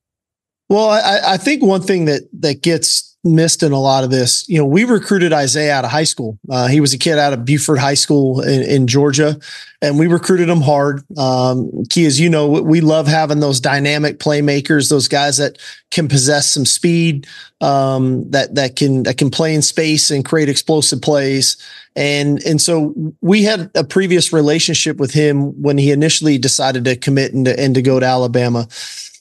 Well, 0.69 0.88
I, 0.88 1.35
I 1.35 1.37
think 1.37 1.62
one 1.62 1.83
thing 1.83 2.07
that 2.07 2.23
that 2.41 2.62
gets 2.62 3.12
missed 3.25 3.62
in 3.62 3.71
a 3.71 3.81
lot 3.81 4.02
of 4.02 4.11
this, 4.11 4.49
you 4.49 4.59
know, 4.59 4.64
we 4.64 4.85
recruited 4.85 5.33
Isaiah 5.33 5.75
out 5.75 5.85
of 5.85 5.91
high 5.91 6.05
school. 6.05 6.38
Uh, 6.50 6.67
he 6.67 6.81
was 6.81 6.93
a 6.93 6.99
kid 6.99 7.19
out 7.19 7.33
of 7.33 7.45
Buford 7.45 7.79
High 7.79 7.95
School 7.95 8.41
in, 8.41 8.62
in 8.62 8.87
Georgia, 8.88 9.38
and 9.81 9.99
we 9.99 10.09
recruited 10.09 10.49
him 10.49 10.61
hard. 10.61 11.05
Um, 11.17 11.85
Key, 11.88 12.07
as 12.07 12.19
you 12.19 12.29
know, 12.29 12.49
we 12.49 12.81
love 12.81 13.07
having 13.07 13.38
those 13.38 13.61
dynamic 13.61 14.19
playmakers, 14.19 14.91
those 14.91 15.07
guys 15.07 15.37
that 15.37 15.59
can 15.91 16.09
possess 16.09 16.50
some 16.50 16.64
speed, 16.64 17.29
um, 17.61 18.29
that 18.31 18.57
that 18.57 18.75
can 18.75 19.05
that 19.05 19.19
can 19.19 19.31
play 19.31 19.55
in 19.55 19.62
space 19.62 20.11
and 20.11 20.25
create 20.25 20.49
explosive 20.49 21.00
plays. 21.00 21.57
And 21.95 22.43
and 22.45 22.61
so 22.61 22.95
we 23.21 23.45
had 23.45 23.71
a 23.76 23.85
previous 23.85 24.33
relationship 24.33 24.97
with 24.97 25.12
him 25.12 25.62
when 25.62 25.79
he 25.79 25.93
initially 25.93 26.38
decided 26.38 26.85
to 26.87 26.97
commit 26.97 27.35
and 27.35 27.45
to, 27.45 27.59
and 27.59 27.75
to 27.75 27.83
go 27.83 28.00
to 28.00 28.07
Alabama 28.07 28.67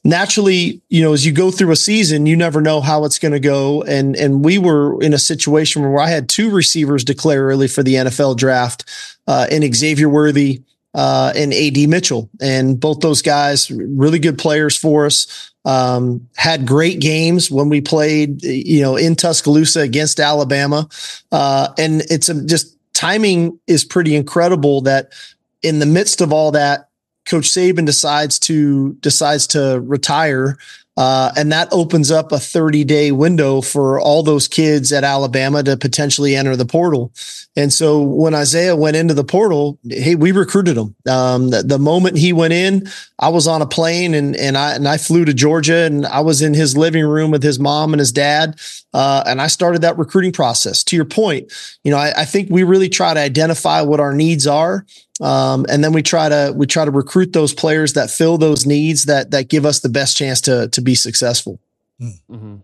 naturally, 0.04 0.82
you 0.90 1.02
know, 1.02 1.14
as 1.14 1.26
you 1.26 1.32
go 1.32 1.52
through 1.52 1.72
a 1.72 1.76
season, 1.76 2.26
you 2.26 2.36
never 2.36 2.62
know 2.62 2.82
how 2.82 3.06
it's 3.06 3.20
going 3.20 3.34
to 3.34 3.40
go. 3.40 3.84
And 3.84 4.16
and 4.16 4.44
we 4.44 4.58
were 4.58 5.02
in 5.02 5.14
a 5.14 5.20
situation 5.20 5.82
where 5.82 6.02
I 6.02 6.10
had 6.10 6.30
two 6.30 6.50
receivers 6.50 7.04
declare 7.04 7.44
early 7.44 7.68
for 7.68 7.84
the 7.84 7.96
NFL 7.96 8.38
draft, 8.38 8.90
uh, 9.28 9.48
in 9.52 9.72
Xavier 9.74 10.10
Worthy 10.10 10.62
uh, 10.94 11.34
and 11.36 11.54
AD 11.54 11.78
Mitchell, 11.90 12.30
and 12.42 12.80
both 12.80 13.00
those 13.00 13.22
guys 13.22 13.72
really 13.72 14.20
good 14.20 14.38
players 14.38 14.78
for 14.78 15.06
us. 15.06 15.48
Um, 15.64 16.28
had 16.38 16.66
great 16.66 17.00
games 17.00 17.52
when 17.52 17.70
we 17.70 17.82
played, 17.82 18.42
you 18.42 18.82
know, 18.82 18.96
in 18.96 19.16
Tuscaloosa 19.16 19.82
against 19.82 20.20
Alabama, 20.20 20.90
uh, 21.32 21.68
and 21.78 22.02
it's 22.10 22.30
a, 22.30 22.44
just 22.46 22.76
timing 22.94 23.60
is 23.68 23.86
pretty 23.86 24.16
incredible 24.16 24.82
that 24.82 25.14
in 25.62 25.78
the 25.78 25.86
midst 25.86 26.20
of 26.20 26.34
all 26.34 26.52
that 26.52 26.90
Coach 27.26 27.50
Saban 27.50 27.86
decides 27.86 28.40
to 28.40 28.94
decides 28.96 29.48
to 29.48 29.80
retire, 29.82 30.58
uh, 30.98 31.32
and 31.38 31.52
that 31.52 31.70
opens 31.72 32.12
up 32.12 32.32
a 32.32 32.40
30 32.40 32.84
day 32.84 33.12
window 33.12 33.62
for 33.62 34.00
all 34.00 34.24
those 34.24 34.48
kids 34.48 34.92
at 34.92 35.04
Alabama 35.04 35.64
to 35.64 35.78
potentially 35.78 36.36
enter 36.36 36.56
the 36.56 36.66
portal. 36.66 37.14
And 37.56 37.72
so 37.72 38.02
when 38.02 38.34
Isaiah 38.34 38.76
went 38.76 38.98
into 38.98 39.14
the 39.14 39.24
portal, 39.24 39.78
hey, 39.88 40.16
we 40.16 40.32
recruited 40.32 40.78
him. 40.78 40.96
Um, 41.08 41.50
the, 41.50 41.64
the, 41.64 41.80
moment 41.80 42.18
he 42.18 42.34
went 42.34 42.54
in, 42.54 42.88
I 43.20 43.30
was 43.30 43.48
on 43.48 43.62
a 43.62 43.66
plane 43.66 44.14
and 44.14 44.36
and 44.36 44.58
I 44.58 44.76
and 44.76 44.88
I 44.88 44.98
flew 44.98 45.26
to 45.26 45.34
Georgia 45.34 45.86
and 45.86 46.06
I 46.06 46.22
was 46.22 46.42
in 46.42 46.54
his 46.54 46.78
living 46.78 47.06
room 47.06 47.32
with 47.32 47.44
his 47.44 47.60
mom 47.60 47.94
and 47.94 48.00
his 48.00 48.12
dad, 48.12 48.60
uh, 48.94 49.24
and 49.26 49.42
I 49.42 49.48
started 49.48 49.82
that 49.82 49.98
recruiting 49.98 50.32
process. 50.32 50.84
To 50.86 50.96
your 50.96 51.06
point, 51.06 51.52
you 51.84 51.92
know, 51.92 51.98
I, 51.98 52.22
I 52.22 52.26
think 52.26 52.50
we 52.50 52.64
really 52.64 52.90
try 52.90 53.14
to 53.14 53.20
identify 53.20 53.82
what 53.82 54.00
our 54.00 54.14
needs 54.14 54.48
are 54.48 54.86
um, 55.22 55.66
and 55.70 55.84
then 55.84 55.94
we 55.94 56.02
try 56.02 56.30
to 56.30 56.54
we 56.56 56.66
try 56.66 56.84
to 56.84 56.92
recruit 56.92 57.34
those 57.34 57.54
players 57.54 57.94
that 57.94 58.10
fill 58.10 58.38
those 58.38 58.66
needs 58.66 59.06
that 59.06 59.32
that 59.32 59.50
give 59.50 59.66
us 59.66 59.80
the 59.80 59.90
best 59.90 60.18
chance 60.18 60.42
to 60.42 60.68
to 60.70 60.82
be 60.82 60.96
successful. 60.96 61.60
Mm-hmm. 62.02 62.58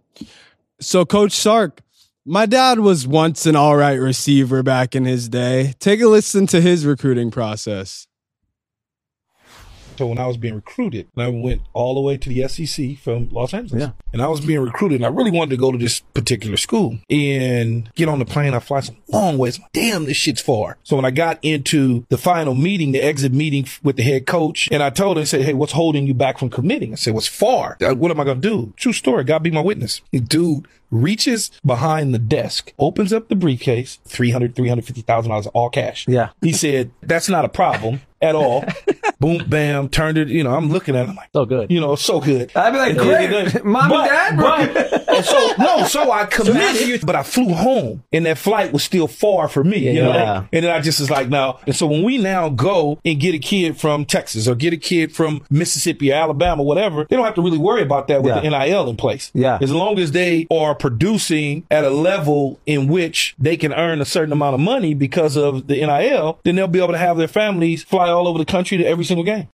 So, 0.79 1.05
Coach 1.05 1.31
Sark, 1.31 1.81
my 2.25 2.45
dad 2.45 2.79
was 2.79 3.07
once 3.07 3.45
an 3.45 3.55
all 3.55 3.75
right 3.75 3.99
receiver 3.99 4.63
back 4.63 4.95
in 4.95 5.05
his 5.05 5.29
day. 5.29 5.73
Take 5.79 6.01
a 6.01 6.07
listen 6.07 6.47
to 6.47 6.59
his 6.59 6.85
recruiting 6.85 7.31
process. 7.31 8.07
So 9.97 10.07
when 10.07 10.19
I 10.19 10.27
was 10.27 10.37
being 10.37 10.55
recruited, 10.55 11.07
and 11.15 11.23
I 11.23 11.27
went 11.29 11.61
all 11.73 11.95
the 11.95 12.01
way 12.01 12.17
to 12.17 12.29
the 12.29 12.47
SEC 12.47 12.97
from 12.97 13.29
Los 13.29 13.53
Angeles. 13.53 13.81
Yeah. 13.81 13.91
And 14.13 14.21
I 14.21 14.27
was 14.27 14.41
being 14.41 14.59
recruited 14.59 14.97
and 14.97 15.05
I 15.05 15.09
really 15.09 15.31
wanted 15.31 15.51
to 15.51 15.57
go 15.57 15.71
to 15.71 15.77
this 15.77 15.99
particular 15.99 16.57
school 16.57 16.99
and 17.09 17.91
get 17.95 18.09
on 18.09 18.19
the 18.19 18.25
plane. 18.25 18.53
I 18.53 18.59
fly 18.59 18.81
some 18.81 18.97
long 19.07 19.37
ways. 19.37 19.59
Damn, 19.73 20.05
this 20.05 20.17
shit's 20.17 20.41
far. 20.41 20.77
So 20.83 20.95
when 20.95 21.05
I 21.05 21.11
got 21.11 21.39
into 21.41 22.05
the 22.09 22.17
final 22.17 22.55
meeting, 22.55 22.91
the 22.91 23.01
exit 23.01 23.33
meeting 23.33 23.67
with 23.83 23.95
the 23.97 24.03
head 24.03 24.25
coach, 24.25 24.69
and 24.71 24.81
I 24.83 24.89
told 24.89 25.17
him, 25.17 25.21
I 25.21 25.25
said, 25.25 25.41
Hey, 25.41 25.53
what's 25.53 25.73
holding 25.73 26.07
you 26.07 26.13
back 26.13 26.37
from 26.37 26.49
committing? 26.49 26.93
I 26.93 26.95
said, 26.95 27.13
what's 27.13 27.27
far? 27.27 27.77
What 27.79 28.11
am 28.11 28.19
I 28.19 28.23
going 28.23 28.41
to 28.41 28.47
do? 28.47 28.73
True 28.77 28.93
story. 28.93 29.23
God 29.23 29.43
be 29.43 29.51
my 29.51 29.61
witness. 29.61 30.01
Dude 30.11 30.67
reaches 30.91 31.51
behind 31.65 32.13
the 32.13 32.19
desk, 32.19 32.73
opens 32.79 33.11
up 33.11 33.27
the 33.27 33.35
briefcase, 33.35 33.99
300, 34.05 34.55
$350,000 34.55 35.47
all 35.53 35.69
cash. 35.69 36.07
Yeah. 36.07 36.29
He 36.41 36.53
said, 36.53 36.91
that's 37.01 37.29
not 37.29 37.45
a 37.45 37.49
problem 37.49 38.01
at 38.21 38.35
all. 38.35 38.63
Boom, 39.19 39.43
bam, 39.47 39.89
turned 39.89 40.17
it. 40.17 40.29
You 40.29 40.43
know, 40.43 40.55
I'm 40.55 40.69
looking 40.69 40.95
at 40.95 41.05
it. 41.05 41.09
I'm 41.09 41.15
like, 41.15 41.29
so 41.33 41.45
good. 41.45 41.71
You 41.71 41.81
know, 41.81 41.95
so 41.95 42.19
good. 42.19 42.51
I'd 42.55 42.71
be 42.71 42.77
like, 42.77 42.97
great. 42.97 43.65
Mom 43.65 43.89
but, 43.89 44.11
and 44.11 44.37
dad, 44.39 45.05
but, 45.05 45.25
so, 45.25 45.53
no, 45.59 45.83
so 45.85 46.11
I 46.11 46.25
committed, 46.25 47.05
but 47.05 47.15
I 47.15 47.23
flew 47.23 47.53
home 47.53 48.03
and 48.11 48.25
that 48.25 48.37
flight 48.37 48.71
was 48.71 48.83
still 48.83 49.07
far 49.07 49.47
for 49.47 49.63
me, 49.63 49.79
yeah, 49.79 49.91
you 49.91 50.01
know? 50.01 50.13
Yeah. 50.13 50.45
And 50.53 50.65
then 50.65 50.71
I 50.71 50.81
just 50.81 50.99
was 50.99 51.09
like, 51.09 51.29
no. 51.29 51.59
And 51.65 51.75
so 51.75 51.87
when 51.87 52.03
we 52.03 52.17
now 52.17 52.49
go 52.49 52.99
and 53.03 53.19
get 53.19 53.33
a 53.33 53.39
kid 53.39 53.79
from 53.79 54.05
Texas 54.05 54.47
or 54.47 54.55
get 54.55 54.73
a 54.73 54.77
kid 54.77 55.13
from 55.13 55.43
Mississippi 55.49 56.11
or 56.11 56.15
Alabama, 56.15 56.63
whatever, 56.63 57.05
they 57.09 57.15
don't 57.15 57.25
have 57.25 57.35
to 57.35 57.41
really 57.41 57.57
worry 57.57 57.81
about 57.81 58.07
that 58.07 58.21
with 58.23 58.35
yeah. 58.35 58.41
the 58.41 58.49
NIL 58.49 58.89
in 58.89 58.97
place. 58.97 59.31
Yeah. 59.33 59.57
As 59.61 59.71
long 59.71 59.99
as 59.99 60.11
they 60.11 60.47
are 60.51 60.75
producing 60.75 61.65
at 61.71 61.83
a 61.83 61.89
level 61.89 62.59
in 62.65 62.87
which 62.87 63.35
they 63.39 63.57
can 63.57 63.73
earn 63.73 64.01
a 64.01 64.05
certain 64.05 64.31
amount 64.31 64.53
of 64.53 64.59
money 64.59 64.93
because 64.93 65.35
of 65.35 65.67
the 65.67 65.75
NIL, 65.75 66.39
then 66.43 66.55
they'll 66.55 66.67
be 66.67 66.79
able 66.79 66.93
to 66.93 66.97
have 66.97 67.17
their 67.17 67.27
families 67.27 67.83
fly 67.83 68.09
all 68.09 68.27
over 68.27 68.37
the 68.37 68.45
country 68.45 68.77
to 68.77 68.85
every 68.85 69.05
single 69.07 69.23
game. 69.23 69.47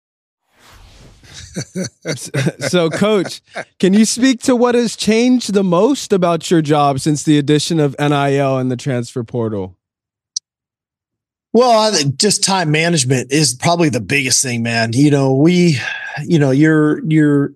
so, 2.60 2.90
coach, 2.90 3.42
can 3.80 3.94
you 3.94 4.06
speak 4.06 4.42
to 4.42 4.56
what 4.56 4.76
has 4.76 4.96
changed 4.96 5.54
the 5.54 5.64
most 5.64 6.14
about 6.14 6.50
your 6.50 6.62
job 6.62 7.00
since 7.00 7.24
the 7.24 7.38
addition 7.38 7.80
of 7.80 7.96
NIL 8.00 8.58
and 8.58 8.72
the 8.72 8.78
transfer 8.78 9.24
portal? 9.24 9.78
Well, 11.54 11.94
just 12.18 12.44
time 12.44 12.72
management 12.72 13.32
is 13.32 13.54
probably 13.54 13.90
the 13.90 14.00
biggest 14.00 14.42
thing, 14.42 14.64
man. 14.64 14.92
You 14.94 15.12
know, 15.12 15.34
we, 15.34 15.78
you 16.26 16.40
know, 16.40 16.52
you're, 16.52 17.06
you're, 17.06 17.54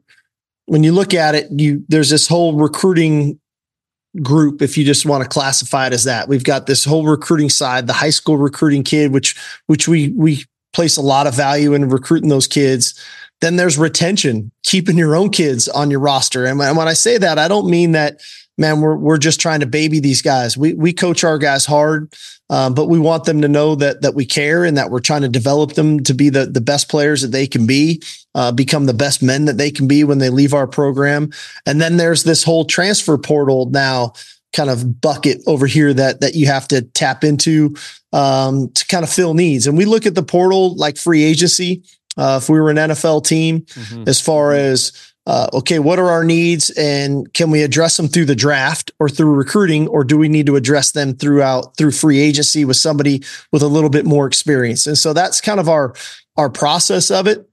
when 0.66 0.84
you 0.84 0.92
look 0.92 1.14
at 1.14 1.36
it, 1.36 1.48
you, 1.52 1.86
there's 1.88 2.10
this 2.10 2.28
whole 2.28 2.56
recruiting 2.56 3.40
group 4.22 4.62
if 4.62 4.78
you 4.78 4.86
just 4.86 5.06
want 5.06 5.24
to 5.24 5.28
classify 5.28 5.88
it 5.88 5.92
as 5.92 6.06
that 6.06 6.30
we've 6.30 6.46
got 6.46 6.68
this 6.68 6.86
whole 6.86 7.06
recruiting 7.06 7.50
side 7.50 7.86
the 7.86 7.92
high 7.92 8.10
school 8.10 8.38
recruiting 8.38 8.82
kid 8.82 9.12
which 9.12 9.36
which 9.66 9.90
we 9.90 10.08
we 10.16 10.46
place 10.76 10.98
a 10.98 11.02
lot 11.02 11.26
of 11.26 11.34
value 11.34 11.74
in 11.74 11.90
recruiting 11.90 12.30
those 12.30 12.48
kids. 12.48 13.02
Then 13.42 13.56
there's 13.56 13.78
retention, 13.78 14.52
keeping 14.64 14.98
your 14.98 15.16
own 15.16 15.30
kids 15.30 15.68
on 15.68 15.90
your 15.90 16.00
roster. 16.00 16.46
And 16.46 16.60
when 16.60 16.88
I 16.88 16.94
say 16.94 17.18
that, 17.18 17.40
I 17.40 17.48
don't 17.48 17.70
mean 17.70 17.94
that, 17.94 18.22
man, 18.58 18.82
we're, 18.82 18.96
we're 18.96 19.18
just 19.18 19.40
trying 19.40 19.62
to 19.62 19.66
baby 19.66 20.00
these 20.00 20.22
guys. 20.22 20.58
We, 20.58 20.74
we 20.74 20.94
coach 20.94 21.24
our 21.24 21.38
guys 21.38 21.66
hard, 21.66 22.14
um, 22.50 22.74
but 22.74 22.88
we 22.88 23.00
want 23.00 23.24
them 23.24 23.42
to 23.42 23.48
know 23.48 23.76
that, 23.76 24.02
that 24.02 24.16
we 24.16 24.26
care 24.26 24.64
and 24.64 24.78
that 24.78 24.92
we're 24.92 25.00
trying 25.00 25.24
to 25.24 25.30
develop 25.30 25.74
them 25.74 26.02
to 26.04 26.14
be 26.14 26.30
the, 26.30 26.46
the 26.46 26.62
best 26.62 26.90
players 26.90 27.22
that 27.22 27.32
they 27.32 27.48
can 27.48 27.66
be, 27.66 28.02
uh, 28.36 28.52
become 28.52 28.86
the 28.86 28.94
best 28.94 29.24
men 29.24 29.46
that 29.46 29.58
they 29.58 29.72
can 29.72 29.88
be 29.88 30.04
when 30.04 30.20
they 30.20 30.30
leave 30.30 30.54
our 30.54 30.68
program. 30.68 31.32
And 31.66 31.82
then 31.82 31.98
there's 31.98 32.24
this 32.24 32.44
whole 32.44 32.66
transfer 32.66 33.18
portal 33.18 33.70
now 33.70 34.14
kind 34.56 34.70
of 34.70 35.02
bucket 35.02 35.42
over 35.46 35.68
here 35.68 35.94
that 35.94 36.22
that 36.22 36.34
you 36.34 36.48
have 36.48 36.68
to 36.70 36.82
tap 36.82 37.24
into 37.24 37.76
um, 38.14 38.72
to 38.72 38.88
kind 38.88 39.04
of 39.04 39.10
fill 39.12 39.34
needs. 39.34 39.68
And 39.68 39.78
we 39.78 39.86
look 39.86 40.06
at 40.06 40.16
the 40.16 40.24
portal 40.24 40.76
like 40.76 40.98
free 40.98 41.24
agency. 41.24 41.84
Uh, 42.18 42.40
if 42.42 42.48
we 42.48 42.60
were 42.60 42.70
an 42.70 42.78
NFL 42.78 43.26
team, 43.26 43.62
mm-hmm. 43.62 44.06
as 44.08 44.22
far 44.22 44.54
as 44.54 44.94
uh, 45.28 45.50
okay, 45.54 45.80
what 45.80 46.00
are 46.00 46.10
our 46.10 46.24
needs 46.24 46.70
and 46.72 47.32
can 47.34 47.52
we 47.52 47.64
address 47.64 47.98
them 47.98 48.08
through 48.08 48.26
the 48.26 48.36
draft 48.36 48.92
or 49.00 49.10
through 49.10 49.34
recruiting, 49.34 49.88
or 49.88 50.04
do 50.04 50.18
we 50.18 50.30
need 50.30 50.46
to 50.46 50.56
address 50.56 50.92
them 50.92 51.16
throughout 51.16 51.76
through 51.78 51.92
free 51.92 52.20
agency 52.20 52.64
with 52.64 52.78
somebody 52.78 53.24
with 53.52 53.62
a 53.62 53.68
little 53.68 53.90
bit 53.90 54.06
more 54.06 54.28
experience? 54.28 54.88
And 54.88 54.98
so 54.98 55.14
that's 55.14 55.42
kind 55.42 55.60
of 55.60 55.68
our 55.68 55.94
our 56.38 56.50
process 56.50 57.12
of 57.12 57.28
it. 57.28 57.50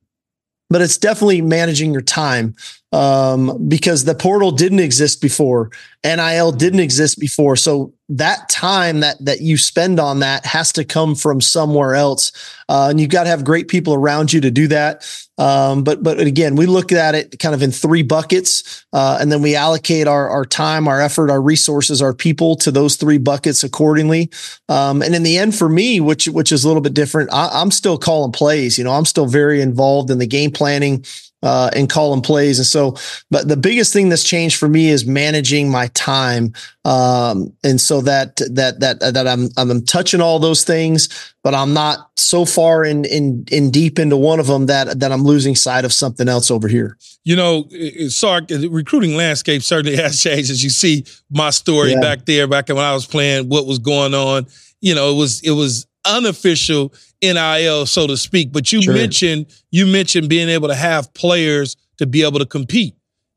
But 0.71 0.81
it's 0.81 0.97
definitely 0.97 1.43
managing 1.43 1.93
your 1.93 2.03
time 2.03 2.55
um, 2.93 3.69
because 3.69 4.05
the 4.05 4.15
portal 4.15 4.51
didn't 4.51 4.81
exist 4.81 5.23
before, 5.23 5.71
NIL 6.05 6.53
didn't 6.53 6.81
exist 6.81 7.19
before. 7.19 7.57
So 7.57 7.95
that 8.11 8.49
time 8.51 9.01
that 9.01 9.25
that 9.25 9.41
you 9.41 9.57
spend 9.57 9.99
on 9.99 10.21
that 10.21 10.45
has 10.45 10.73
to 10.73 10.85
come 10.85 11.15
from 11.15 11.41
somewhere 11.41 11.95
else, 11.95 12.33
uh, 12.69 12.89
and 12.91 13.01
you've 13.01 13.11
got 13.11 13.25
to 13.25 13.31
have 13.31 13.45
great 13.45 13.69
people 13.69 13.95
around 13.95 14.33
you 14.33 14.41
to 14.43 14.51
do 14.51 14.69
that. 14.69 15.09
Um, 15.39 15.85
but 15.85 16.03
but 16.03 16.21
again, 16.21 16.55
we 16.57 16.67
look 16.67 16.93
at 16.93 17.15
it 17.15 17.39
kind 17.39 17.55
of 17.55 17.63
in 17.63 17.71
three 17.71 18.03
buckets, 18.03 18.85
uh, 18.93 19.17
and 19.21 19.33
then 19.33 19.41
we 19.41 19.57
allocate 19.57 20.07
our 20.07 20.29
our 20.29 20.45
time, 20.45 20.87
our 20.87 21.01
effort, 21.01 21.31
our 21.31 21.41
resources, 21.41 22.03
our 22.03 22.13
people 22.13 22.57
to 22.57 22.71
those 22.71 22.97
three 22.97 23.19
buckets 23.19 23.65
accordingly. 23.65 24.29
Um, 24.69 25.01
and 25.01 25.15
in 25.15 25.23
the 25.23 25.39
end, 25.39 25.55
for 25.55 25.69
me, 25.69 26.01
which 26.01 26.29
which 26.29 26.53
is 26.53 26.65
a 26.65 26.69
little 26.69 26.83
bit 26.83 26.95
different, 26.95 27.33
I, 27.33 27.49
I'm 27.53 27.71
still 27.71 27.97
calling 27.97 28.33
plays. 28.33 28.77
You 28.77 28.85
know, 28.85 28.93
I'm 28.93 29.07
still 29.07 29.27
very 29.27 29.63
involved 29.63 30.11
in 30.11 30.19
the 30.19 30.27
game 30.27 30.51
planning 30.51 31.05
uh, 31.43 31.71
and 31.75 31.91
calling 31.91 32.23
plays. 32.23 32.59
And 32.59 32.67
so, 32.67 32.97
but 33.31 33.49
the 33.49 33.57
biggest 33.57 33.93
thing 33.93 34.09
that's 34.09 34.25
changed 34.25 34.59
for 34.59 34.69
me 34.69 34.89
is 34.89 35.05
managing 35.05 35.71
my 35.71 35.89
time. 35.89 36.53
Um, 36.85 37.53
and 37.65 37.81
so 37.81 38.01
that, 38.03 38.37
that, 38.51 38.81
that, 38.81 39.01
that 39.01 39.27
I'm, 39.27 39.49
I'm 39.57 39.85
touching 39.85 40.21
all 40.21 40.39
those 40.39 40.65
things, 40.65 41.35
but 41.43 41.55
I'm 41.55 41.75
not 41.75 42.11
so 42.17 42.45
far 42.45 42.85
in, 42.85 43.05
in, 43.05 43.45
in 43.51 43.71
deep 43.71 43.99
into 43.99 44.17
one 44.17 44.41
of 44.41 44.47
them 44.47 44.67
that, 44.67 45.01
that 45.01 45.11
I'm 45.11 45.25
losing 45.25 45.57
sight 45.57 45.85
of 45.85 45.93
something 45.93 46.29
else 46.29 46.51
over 46.51 46.69
here. 46.69 46.97
You 47.25 47.37
know, 47.37 47.69
Sark, 48.09 48.49
the 48.49 48.69
recruiting 48.69 49.17
landscape 49.17 49.63
certainly 49.63 49.97
has 50.03 50.21
changed 50.21 50.51
as 50.51 50.63
you 50.63 50.71
see 50.71 51.05
my 51.31 51.51
story 51.51 51.93
yeah. 51.93 52.01
back 52.01 52.25
there, 52.27 52.47
back 52.47 52.69
when 52.69 52.79
I 52.79 52.95
was 52.95 53.07
playing, 53.07 53.49
what 53.49 53.67
was 53.67 53.79
going 53.79 54.15
on. 54.15 54.47
You 54.81 54.95
know, 54.95 55.13
it 55.13 55.17
was, 55.17 55.41
it 55.43 55.53
was 55.53 55.87
unofficial 56.05 56.93
NIL, 57.23 57.87
so 57.87 58.07
to 58.07 58.17
speak. 58.17 58.53
But 58.53 58.73
you 58.73 58.83
sure. 58.83 58.95
mentioned 58.95 59.47
you 59.71 59.87
mentioned 59.87 60.29
being 60.29 60.49
able 60.49 60.69
to 60.69 60.75
have 60.75 61.13
players 61.15 61.77
to 61.99 62.07
be 62.07 62.23
able 62.23 62.39
to 62.39 62.47
compete. 62.47 62.95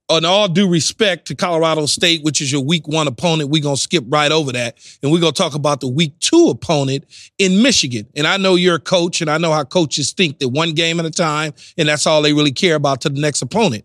In 0.08 0.24
all 0.24 0.48
due 0.48 0.67
respect 0.69 1.28
to 1.28 1.36
Colorado 1.36 1.88
State, 1.88 2.24
which 2.24 2.39
is 2.39 2.52
your 2.52 2.62
week 2.62 2.88
one 2.88 3.08
opponent, 3.08 3.50
we're 3.50 3.63
gonna 3.63 3.76
skip 3.76 4.04
right 4.08 4.32
over 4.32 4.52
that. 4.52 4.78
And 5.02 5.12
we're 5.12 5.19
gonna 5.19 5.32
talk 5.32 5.56
about 5.56 5.82
the 5.82 5.88
week 5.88 6.19
two 6.19 6.50
opponent 6.50 7.06
in 7.39 7.63
Michigan. 7.63 8.08
And 8.15 8.28
I 8.28 8.38
know 8.38 8.56
you're 8.56 8.76
a 8.76 8.80
coach, 8.80 9.21
and 9.21 9.32
I 9.32 9.39
know 9.39 9.52
how 9.52 9.63
coaches 9.63 10.12
think 10.13 10.39
that 10.39 10.50
one 10.50 10.74
game 10.74 11.00
at 11.00 11.06
a 11.06 11.12
time, 11.12 11.54
and 11.78 11.89
that's 11.89 12.06
all 12.06 12.21
they 12.21 12.34
really 12.34 12.52
care 12.52 12.76
about 12.76 13.02
to 13.02 13.10
the 13.10 13.19
next 13.19 13.41
opponent. 13.41 13.84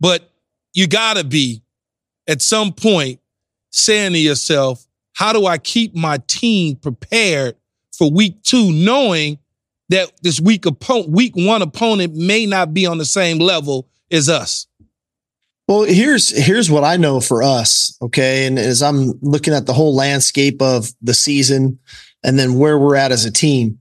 But 0.00 0.32
you 0.74 0.88
gotta 0.88 1.22
be 1.22 1.62
at 2.26 2.42
some 2.42 2.72
point 2.72 3.20
saying 3.70 4.12
to 4.12 4.18
yourself, 4.18 4.86
how 5.14 5.32
do 5.32 5.46
I 5.46 5.58
keep 5.58 5.94
my 5.94 6.18
team 6.26 6.76
prepared 6.76 7.56
for 8.02 8.10
week 8.10 8.42
two, 8.42 8.72
knowing 8.72 9.38
that 9.90 10.10
this 10.22 10.40
week 10.40 10.66
opponent, 10.66 11.10
week 11.10 11.34
one 11.36 11.62
opponent 11.62 12.16
may 12.16 12.46
not 12.46 12.74
be 12.74 12.84
on 12.84 12.98
the 12.98 13.04
same 13.04 13.38
level 13.38 13.88
as 14.10 14.28
us? 14.28 14.66
Well, 15.68 15.84
here's 15.84 16.30
here's 16.30 16.68
what 16.68 16.82
I 16.82 16.96
know 16.96 17.20
for 17.20 17.44
us, 17.44 17.96
okay? 18.02 18.46
And 18.48 18.58
as 18.58 18.82
I'm 18.82 19.12
looking 19.22 19.54
at 19.54 19.66
the 19.66 19.72
whole 19.72 19.94
landscape 19.94 20.60
of 20.60 20.92
the 21.00 21.14
season 21.14 21.78
and 22.24 22.36
then 22.36 22.58
where 22.58 22.76
we're 22.76 22.96
at 22.96 23.12
as 23.12 23.24
a 23.24 23.30
team, 23.30 23.78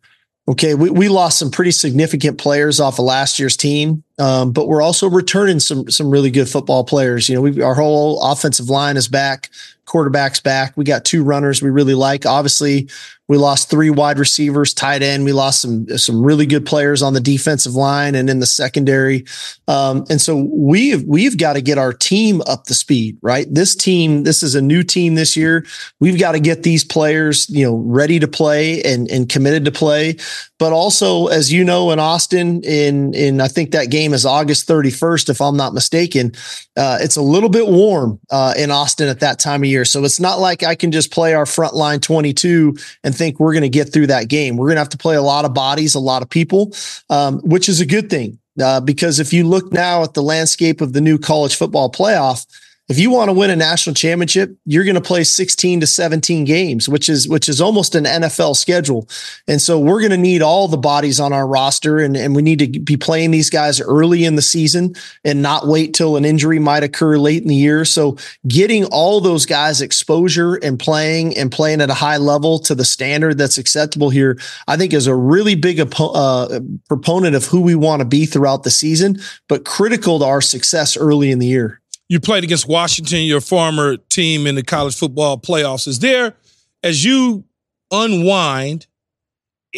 okay, 0.47 0.75
we, 0.75 0.91
we 0.91 1.10
lost 1.10 1.39
some 1.39 1.49
pretty 1.49 1.71
significant 1.71 2.38
players 2.38 2.79
off 2.79 2.99
of 2.99 3.05
last 3.05 3.39
year's 3.39 3.57
team, 3.57 4.03
um, 4.19 4.51
but 4.51 4.67
we're 4.67 4.84
also 4.84 5.10
returning 5.10 5.60
some 5.60 5.89
some 5.89 6.12
really 6.12 6.29
good 6.29 6.47
football 6.47 6.84
players. 6.84 7.27
You 7.27 7.36
know, 7.36 7.41
we 7.41 7.62
our 7.63 7.73
whole 7.73 8.21
offensive 8.21 8.69
line 8.69 8.97
is 8.97 9.07
back, 9.07 9.49
quarterback's 9.86 10.39
back. 10.39 10.77
We 10.77 10.84
got 10.84 11.05
two 11.05 11.23
runners 11.23 11.62
we 11.62 11.71
really 11.71 11.95
like. 11.95 12.25
Obviously, 12.27 12.89
we 13.32 13.38
lost 13.38 13.70
three 13.70 13.89
wide 13.89 14.20
receivers, 14.20 14.74
tight 14.74 15.02
end. 15.02 15.24
We 15.24 15.32
lost 15.32 15.62
some 15.62 15.88
some 15.98 16.22
really 16.22 16.46
good 16.46 16.65
players 16.65 17.02
on 17.02 17.13
the 17.13 17.22
defensive 17.22 17.76
line 17.76 18.13
and 18.13 18.30
in 18.30 18.41
the 18.41 18.46
secondary. 18.46 19.24
Um, 19.70 20.04
and 20.10 20.20
so 20.20 20.50
we've 20.52 21.02
we've 21.06 21.38
got 21.38 21.54
to 21.54 21.62
get 21.62 21.78
our 21.78 21.94
team 21.94 22.41
up 22.41 22.65
to 22.65 22.74
speed, 22.74 23.17
right? 23.22 23.48
This 23.50 23.74
team, 23.74 24.24
this 24.24 24.44
is 24.44 24.54
a 24.54 24.62
new 24.62 24.84
team 24.84 25.15
this 25.15 25.38
year. 25.38 25.65
We've 26.02 26.20
got 26.20 26.34
to 26.34 26.41
get 26.41 26.63
these 26.63 26.84
players, 26.84 27.50
you 27.50 27.65
know, 27.65 27.78
ready 27.78 28.20
to 28.20 28.28
play 28.28 28.84
and 28.84 29.10
and 29.10 29.30
committed 29.30 29.63
to 29.63 29.72
play. 29.72 30.17
But 30.60 30.74
also, 30.74 31.28
as 31.28 31.54
you 31.54 31.63
know, 31.63 31.91
in 31.91 32.00
Austin, 32.00 32.62
in 32.63 33.13
in 33.13 33.39
I 33.39 33.48
think 33.48 33.72
that 33.72 33.89
game 33.89 34.13
is 34.13 34.26
August 34.26 34.67
31st, 34.67 35.30
if 35.30 35.39
I'm 35.39 35.56
not 35.56 35.74
mistaken. 35.74 36.34
Uh, 36.76 36.98
it's 37.02 37.15
a 37.15 37.22
little 37.22 37.50
bit 37.50 37.67
warm 37.67 38.20
uh, 38.30 38.54
in 38.58 38.72
Austin 38.72 39.08
at 39.08 39.22
that 39.22 39.39
time 39.39 39.63
of 39.63 39.70
year, 39.70 39.86
so 39.86 40.04
it's 40.04 40.20
not 40.20 40.39
like 40.39 40.63
I 40.63 40.76
can 40.76 40.91
just 40.91 41.12
play 41.12 41.34
our 41.34 41.46
front 41.46 41.76
line 41.76 42.02
22 42.02 42.76
and 43.04 43.15
think 43.21 43.39
we're 43.39 43.53
going 43.53 43.62
to 43.62 43.69
get 43.69 43.93
through 43.93 44.07
that 44.07 44.29
game. 44.29 44.57
We're 44.57 44.65
going 44.65 44.77
to 44.77 44.81
have 44.81 44.89
to 44.89 44.97
play 44.97 45.15
a 45.15 45.21
lot 45.21 45.45
of 45.45 45.53
bodies, 45.53 45.93
a 45.93 45.99
lot 45.99 46.23
of 46.23 46.29
people, 46.29 46.73
um, 47.12 47.39
which 47.41 47.69
is 47.69 47.79
a 47.79 47.86
good 47.86 48.10
thing. 48.10 48.39
Uh, 48.60 48.81
because 48.81 49.19
if 49.19 49.31
you 49.31 49.47
look 49.47 49.71
now 49.71 50.01
at 50.01 50.15
the 50.15 50.23
landscape 50.23 50.81
of 50.81 50.93
the 50.93 51.01
new 51.01 51.19
college 51.19 51.55
football 51.55 51.91
playoff, 51.91 52.47
if 52.91 52.99
you 52.99 53.10
want 53.10 53.30
to 53.30 53.34
win 53.34 53.49
a 53.49 53.56
national 53.56 53.93
championship, 53.93 54.54
you're 54.65 54.84
going 54.84 54.95
to 54.95 55.01
play 55.01 55.23
16 55.23 55.80
to 55.80 55.88
17 55.88 56.43
games, 56.43 56.89
which 56.89 57.08
is 57.08 57.25
which 57.25 57.47
is 57.47 57.62
almost 57.62 57.95
an 57.95 58.04
NFL 58.04 58.58
schedule. 58.58 59.08
And 59.47 59.62
so 59.62 59.80
we're 59.80 60.01
going 60.01 60.12
to 60.12 60.17
need 60.17 60.41
all 60.41 60.67
the 60.67 60.75
bodies 60.75 61.17
on 61.17 61.32
our 61.32 61.47
roster 61.47 61.99
and, 61.99 62.17
and 62.17 62.36
we 62.36 62.41
need 62.41 62.60
to 62.60 62.80
be 62.82 62.97
playing 62.97 63.32
these 63.32 63.49
guys 63.49 63.80
early 63.80 64.25
in 64.25 64.36
the 64.36 64.41
season 64.41 64.93
and 65.23 65.41
not 65.41 65.67
wait 65.67 65.93
till 65.93 66.17
an 66.17 66.25
injury 66.25 66.60
might 66.60 66.84
occur 66.84 67.17
late 67.17 67.41
in 67.41 67.47
the 67.47 67.56
year. 67.56 67.86
So 67.86 68.17
getting 68.45 68.84
all 68.84 69.21
those 69.21 69.45
guys 69.45 69.80
exposure 69.80 70.56
and 70.56 70.77
playing 70.77 71.38
and 71.38 71.49
playing 71.49 71.80
at 71.80 71.89
a 71.89 71.93
high 71.93 72.17
level 72.17 72.60
to 72.60 72.75
the 72.75 72.84
standard 72.84 73.38
that's 73.38 73.58
acceptable 73.58 74.10
here, 74.10 74.38
I 74.67 74.75
think 74.75 74.91
is 74.91 75.08
a 75.08 75.15
really 75.15 75.56
big 75.56 75.80
uh, 75.80 76.60
proponent 76.89 77.38
of 77.38 77.45
who 77.45 77.62
we 77.62 77.75
want 77.75 78.01
to 78.01 78.06
be 78.06 78.25
throughout 78.25 78.63
the 78.63 78.69
season, 78.69 79.21
but 79.47 79.63
critical 79.63 80.19
to 80.19 80.25
our 80.25 80.41
success 80.41 80.97
early 80.97 81.32
in 81.32 81.39
the 81.39 81.47
year 81.47 81.81
you 82.12 82.19
played 82.19 82.43
against 82.43 82.67
Washington, 82.67 83.19
your 83.19 83.39
former 83.39 83.95
team 83.95 84.45
in 84.45 84.56
the 84.56 84.63
college 84.63 84.97
football 84.97 85.38
playoffs. 85.38 85.88
Is 85.88 86.00
there, 86.00 86.36
as 86.84 87.06
you 87.06 87.45
unwind, 87.89 88.86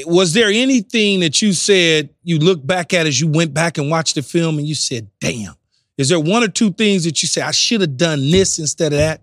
was 0.07 0.33
there 0.33 0.49
anything 0.49 1.19
that 1.19 1.43
you 1.43 1.53
said 1.53 2.09
you 2.23 2.39
look 2.39 2.65
back 2.65 2.91
at 2.91 3.05
as 3.05 3.21
you 3.21 3.27
went 3.27 3.53
back 3.53 3.77
and 3.77 3.91
watched 3.91 4.15
the 4.15 4.23
film 4.23 4.57
and 4.57 4.65
you 4.65 4.73
said, 4.73 5.11
damn? 5.19 5.53
Is 5.99 6.09
there 6.09 6.19
one 6.19 6.41
or 6.41 6.47
two 6.47 6.71
things 6.73 7.03
that 7.03 7.21
you 7.21 7.27
say, 7.27 7.43
I 7.43 7.51
should 7.51 7.81
have 7.81 7.97
done 7.97 8.31
this 8.31 8.57
instead 8.57 8.93
of 8.93 8.97
that? 8.97 9.21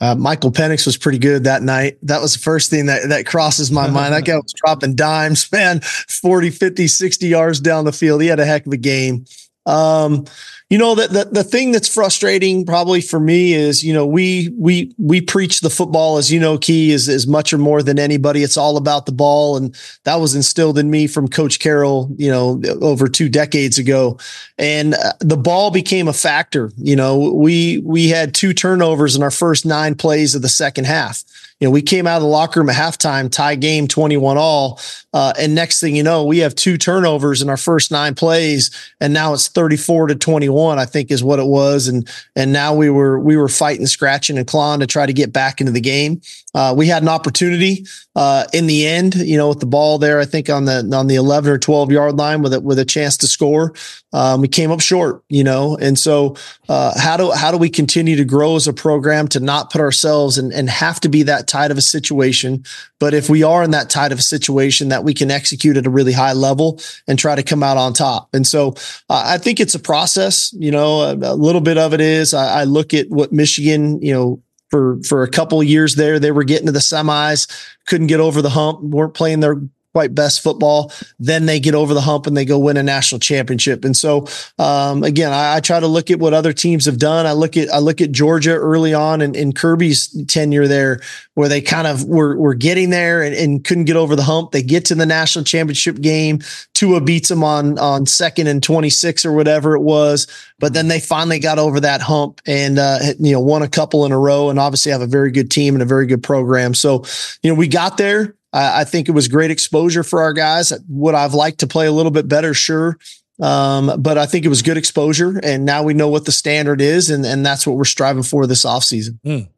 Uh, 0.00 0.16
Michael 0.16 0.50
Penix 0.50 0.84
was 0.84 0.96
pretty 0.96 1.18
good 1.18 1.44
that 1.44 1.62
night. 1.62 1.98
That 2.02 2.20
was 2.20 2.32
the 2.32 2.40
first 2.40 2.70
thing 2.70 2.86
that, 2.86 3.08
that 3.08 3.24
crosses 3.24 3.70
my 3.70 3.88
mind. 3.92 4.14
That 4.14 4.24
guy 4.24 4.34
was 4.34 4.52
dropping 4.52 4.96
dimes, 4.96 5.46
man, 5.52 5.78
40, 5.80 6.50
50, 6.50 6.88
60 6.88 7.28
yards 7.28 7.60
down 7.60 7.84
the 7.84 7.92
field. 7.92 8.20
He 8.20 8.26
had 8.26 8.40
a 8.40 8.44
heck 8.44 8.66
of 8.66 8.72
a 8.72 8.76
game. 8.76 9.26
Um, 9.64 10.24
you 10.70 10.78
know 10.78 10.94
that 10.94 11.10
the, 11.10 11.24
the 11.24 11.44
thing 11.44 11.72
that's 11.72 11.92
frustrating 11.92 12.64
probably 12.64 13.00
for 13.00 13.18
me 13.18 13.52
is 13.52 13.82
you 13.84 13.92
know 13.92 14.06
we 14.06 14.48
we 14.56 14.94
we 14.98 15.20
preach 15.20 15.60
the 15.60 15.68
football 15.68 16.16
as 16.16 16.32
you 16.32 16.38
know 16.38 16.56
key 16.56 16.92
is 16.92 17.08
is 17.08 17.26
much 17.26 17.52
or 17.52 17.58
more 17.58 17.82
than 17.82 17.98
anybody 17.98 18.42
it's 18.42 18.56
all 18.56 18.76
about 18.76 19.04
the 19.04 19.12
ball 19.12 19.56
and 19.56 19.76
that 20.04 20.16
was 20.16 20.34
instilled 20.34 20.78
in 20.78 20.88
me 20.88 21.08
from 21.08 21.26
coach 21.26 21.58
carroll 21.58 22.08
you 22.16 22.30
know 22.30 22.62
over 22.80 23.08
two 23.08 23.28
decades 23.28 23.78
ago 23.78 24.16
and 24.58 24.94
uh, 24.94 25.12
the 25.18 25.36
ball 25.36 25.72
became 25.72 26.06
a 26.06 26.12
factor 26.12 26.70
you 26.76 26.94
know 26.94 27.32
we 27.34 27.78
we 27.78 28.08
had 28.08 28.32
two 28.32 28.54
turnovers 28.54 29.16
in 29.16 29.22
our 29.22 29.30
first 29.30 29.66
nine 29.66 29.96
plays 29.96 30.36
of 30.36 30.42
the 30.42 30.48
second 30.48 30.86
half 30.86 31.24
you 31.60 31.66
know, 31.66 31.72
we 31.72 31.82
came 31.82 32.06
out 32.06 32.16
of 32.16 32.22
the 32.22 32.28
locker 32.28 32.60
room 32.60 32.70
at 32.70 32.76
halftime, 32.76 33.30
tie 33.30 33.54
game 33.54 33.86
21 33.86 34.38
all. 34.38 34.80
Uh, 35.12 35.34
and 35.38 35.54
next 35.54 35.78
thing 35.78 35.94
you 35.94 36.02
know, 36.02 36.24
we 36.24 36.38
have 36.38 36.54
two 36.54 36.78
turnovers 36.78 37.42
in 37.42 37.50
our 37.50 37.58
first 37.58 37.90
nine 37.90 38.14
plays. 38.14 38.70
And 38.98 39.12
now 39.12 39.34
it's 39.34 39.48
34 39.48 40.08
to 40.08 40.14
21, 40.14 40.59
I 40.68 40.84
think 40.84 41.10
is 41.10 41.24
what 41.24 41.38
it 41.38 41.46
was. 41.46 41.88
And, 41.88 42.08
and 42.36 42.52
now 42.52 42.74
we 42.74 42.90
were, 42.90 43.18
we 43.18 43.36
were 43.36 43.48
fighting, 43.48 43.86
scratching 43.86 44.38
and 44.38 44.46
clawing 44.46 44.80
to 44.80 44.86
try 44.86 45.06
to 45.06 45.12
get 45.12 45.32
back 45.32 45.60
into 45.60 45.72
the 45.72 45.80
game. 45.80 46.20
Uh, 46.54 46.74
we 46.76 46.86
had 46.86 47.02
an 47.02 47.08
opportunity 47.08 47.86
uh, 48.16 48.44
in 48.52 48.66
the 48.66 48.86
end, 48.86 49.14
you 49.14 49.36
know, 49.36 49.48
with 49.48 49.60
the 49.60 49.66
ball 49.66 49.98
there. 49.98 50.18
I 50.18 50.24
think 50.24 50.50
on 50.50 50.64
the 50.64 50.90
on 50.92 51.06
the 51.06 51.14
eleven 51.14 51.52
or 51.52 51.58
twelve 51.58 51.92
yard 51.92 52.16
line 52.16 52.42
with 52.42 52.52
it 52.52 52.62
with 52.62 52.78
a 52.78 52.84
chance 52.84 53.16
to 53.18 53.26
score. 53.26 53.74
Um, 54.12 54.40
we 54.40 54.48
came 54.48 54.72
up 54.72 54.80
short, 54.80 55.22
you 55.28 55.44
know, 55.44 55.76
and 55.76 55.96
so 55.96 56.36
uh, 56.68 56.98
how 56.98 57.16
do 57.16 57.30
how 57.30 57.52
do 57.52 57.58
we 57.58 57.70
continue 57.70 58.16
to 58.16 58.24
grow 58.24 58.56
as 58.56 58.66
a 58.66 58.72
program 58.72 59.28
to 59.28 59.40
not 59.40 59.70
put 59.70 59.80
ourselves 59.80 60.38
and 60.38 60.52
and 60.52 60.68
have 60.68 60.98
to 61.00 61.08
be 61.08 61.22
that 61.22 61.46
tight 61.46 61.70
of 61.70 61.78
a 61.78 61.82
situation? 61.82 62.64
But 62.98 63.14
if 63.14 63.30
we 63.30 63.44
are 63.44 63.62
in 63.62 63.70
that 63.70 63.88
tight 63.88 64.10
of 64.10 64.18
a 64.18 64.22
situation, 64.22 64.88
that 64.88 65.04
we 65.04 65.14
can 65.14 65.30
execute 65.30 65.76
at 65.76 65.86
a 65.86 65.90
really 65.90 66.12
high 66.12 66.32
level 66.32 66.80
and 67.06 67.18
try 67.18 67.36
to 67.36 67.44
come 67.44 67.62
out 67.62 67.76
on 67.76 67.92
top. 67.92 68.28
And 68.34 68.44
so 68.44 68.70
uh, 69.08 69.22
I 69.26 69.38
think 69.38 69.60
it's 69.60 69.76
a 69.76 69.78
process. 69.78 70.52
You 70.54 70.72
know, 70.72 71.00
a, 71.02 71.14
a 71.14 71.36
little 71.36 71.60
bit 71.60 71.78
of 71.78 71.94
it 71.94 72.00
is 72.00 72.34
I, 72.34 72.62
I 72.62 72.64
look 72.64 72.92
at 72.92 73.08
what 73.08 73.32
Michigan, 73.32 74.02
you 74.02 74.12
know 74.12 74.42
for 74.70 75.00
for 75.02 75.22
a 75.22 75.30
couple 75.30 75.62
years 75.62 75.94
there. 75.96 76.18
They 76.18 76.32
were 76.32 76.44
getting 76.44 76.66
to 76.66 76.72
the 76.72 76.78
semis, 76.78 77.48
couldn't 77.86 78.06
get 78.06 78.20
over 78.20 78.42
the 78.42 78.50
hump, 78.50 78.80
weren't 78.80 79.14
playing 79.14 79.40
their 79.40 79.60
quite 79.92 80.14
best 80.14 80.40
football. 80.40 80.92
Then 81.18 81.46
they 81.46 81.58
get 81.58 81.74
over 81.74 81.94
the 81.94 82.00
hump 82.00 82.26
and 82.26 82.36
they 82.36 82.44
go 82.44 82.58
win 82.58 82.76
a 82.76 82.82
national 82.82 83.18
championship. 83.18 83.84
And 83.84 83.96
so, 83.96 84.26
um, 84.58 85.02
again, 85.02 85.32
I, 85.32 85.56
I, 85.56 85.60
try 85.60 85.80
to 85.80 85.86
look 85.86 86.10
at 86.10 86.20
what 86.20 86.32
other 86.32 86.52
teams 86.52 86.86
have 86.86 86.98
done. 86.98 87.26
I 87.26 87.32
look 87.32 87.56
at 87.56 87.68
I 87.70 87.78
look 87.78 88.00
at 88.00 88.12
Georgia 88.12 88.52
early 88.52 88.94
on 88.94 89.20
in, 89.20 89.34
in 89.34 89.52
Kirby's 89.52 90.08
tenure 90.26 90.68
there, 90.68 91.00
where 91.34 91.48
they 91.48 91.60
kind 91.60 91.86
of 91.86 92.04
were 92.04 92.36
were 92.36 92.54
getting 92.54 92.90
there 92.90 93.22
and, 93.22 93.34
and, 93.34 93.64
couldn't 93.64 93.84
get 93.84 93.96
over 93.96 94.16
the 94.16 94.22
hump. 94.22 94.52
They 94.52 94.62
get 94.62 94.84
to 94.86 94.94
the 94.94 95.06
national 95.06 95.44
championship 95.44 96.00
game. 96.00 96.40
Tua 96.74 97.00
beats 97.00 97.28
them 97.28 97.42
on 97.42 97.78
on 97.78 98.06
second 98.06 98.46
and 98.46 98.62
twenty 98.62 98.90
six 98.90 99.24
or 99.24 99.32
whatever 99.32 99.74
it 99.74 99.82
was. 99.82 100.26
But 100.58 100.72
then 100.72 100.88
they 100.88 101.00
finally 101.00 101.38
got 101.38 101.58
over 101.58 101.80
that 101.80 102.00
hump 102.00 102.40
and 102.46 102.78
uh, 102.78 102.98
you 103.18 103.32
know 103.32 103.40
won 103.40 103.62
a 103.62 103.68
couple 103.68 104.06
in 104.06 104.12
a 104.12 104.18
row, 104.18 104.50
and 104.50 104.58
obviously 104.58 104.92
have 104.92 105.02
a 105.02 105.06
very 105.06 105.32
good 105.32 105.50
team 105.50 105.74
and 105.74 105.82
a 105.82 105.86
very 105.86 106.06
good 106.06 106.22
program. 106.22 106.74
So 106.74 107.04
you 107.42 107.50
know 107.50 107.58
we 107.58 107.66
got 107.66 107.96
there. 107.96 108.36
I, 108.52 108.80
I 108.80 108.84
think 108.84 109.08
it 109.08 109.12
was 109.12 109.28
great 109.28 109.50
exposure 109.50 110.02
for 110.02 110.22
our 110.22 110.32
guys. 110.32 110.72
Would 110.88 111.14
I've 111.14 111.34
liked 111.34 111.60
to 111.60 111.66
play 111.66 111.86
a 111.86 111.92
little 111.92 112.12
bit 112.12 112.28
better? 112.28 112.54
Sure. 112.54 112.98
Um, 113.40 114.02
but 114.02 114.18
I 114.18 114.26
think 114.26 114.44
it 114.44 114.48
was 114.48 114.60
good 114.60 114.76
exposure, 114.76 115.40
and 115.42 115.64
now 115.64 115.82
we 115.82 115.94
know 115.94 116.08
what 116.08 116.26
the 116.26 116.32
standard 116.32 116.82
is, 116.82 117.08
and, 117.08 117.24
and 117.24 117.44
that's 117.44 117.66
what 117.66 117.76
we're 117.76 117.84
striving 117.84 118.22
for 118.22 118.46
this 118.46 118.66
offseason. 118.66 119.18
Mm. 119.24 119.48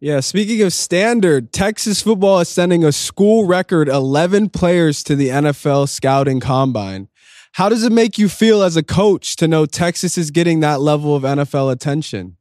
Yeah, 0.00 0.20
speaking 0.20 0.60
of 0.60 0.72
standard, 0.72 1.52
Texas 1.52 2.02
football 2.02 2.40
is 2.40 2.48
sending 2.48 2.84
a 2.84 2.90
school 2.90 3.46
record 3.46 3.88
11 3.88 4.50
players 4.50 5.04
to 5.04 5.14
the 5.14 5.28
NFL 5.28 5.88
scouting 5.88 6.40
combine. 6.40 7.08
How 7.52 7.68
does 7.68 7.84
it 7.84 7.92
make 7.92 8.18
you 8.18 8.28
feel 8.28 8.62
as 8.62 8.76
a 8.76 8.82
coach 8.82 9.36
to 9.36 9.46
know 9.46 9.64
Texas 9.64 10.18
is 10.18 10.32
getting 10.32 10.58
that 10.60 10.80
level 10.80 11.14
of 11.14 11.22
NFL 11.22 11.70
attention? 11.70 12.36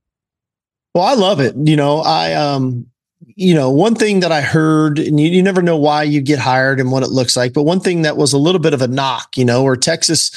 Well, 0.95 1.03
I 1.03 1.13
love 1.13 1.39
it. 1.39 1.56
You 1.56 1.75
know, 1.75 1.99
I 1.99 2.34
um 2.34 2.88
you 3.36 3.53
know, 3.53 3.69
one 3.69 3.95
thing 3.95 4.21
that 4.21 4.31
I 4.31 4.41
heard, 4.41 4.99
and 4.99 5.19
you, 5.19 5.29
you, 5.29 5.43
never 5.43 5.62
know 5.62 5.77
why 5.77 6.03
you 6.03 6.21
get 6.21 6.39
hired 6.39 6.79
and 6.79 6.91
what 6.91 7.03
it 7.03 7.09
looks 7.09 7.36
like, 7.36 7.53
but 7.53 7.63
one 7.63 7.79
thing 7.79 8.03
that 8.03 8.17
was 8.17 8.33
a 8.33 8.38
little 8.38 8.59
bit 8.59 8.73
of 8.73 8.81
a 8.81 8.88
knock, 8.88 9.38
you 9.38 9.45
know, 9.45 9.63
where 9.63 9.75
Texas 9.75 10.31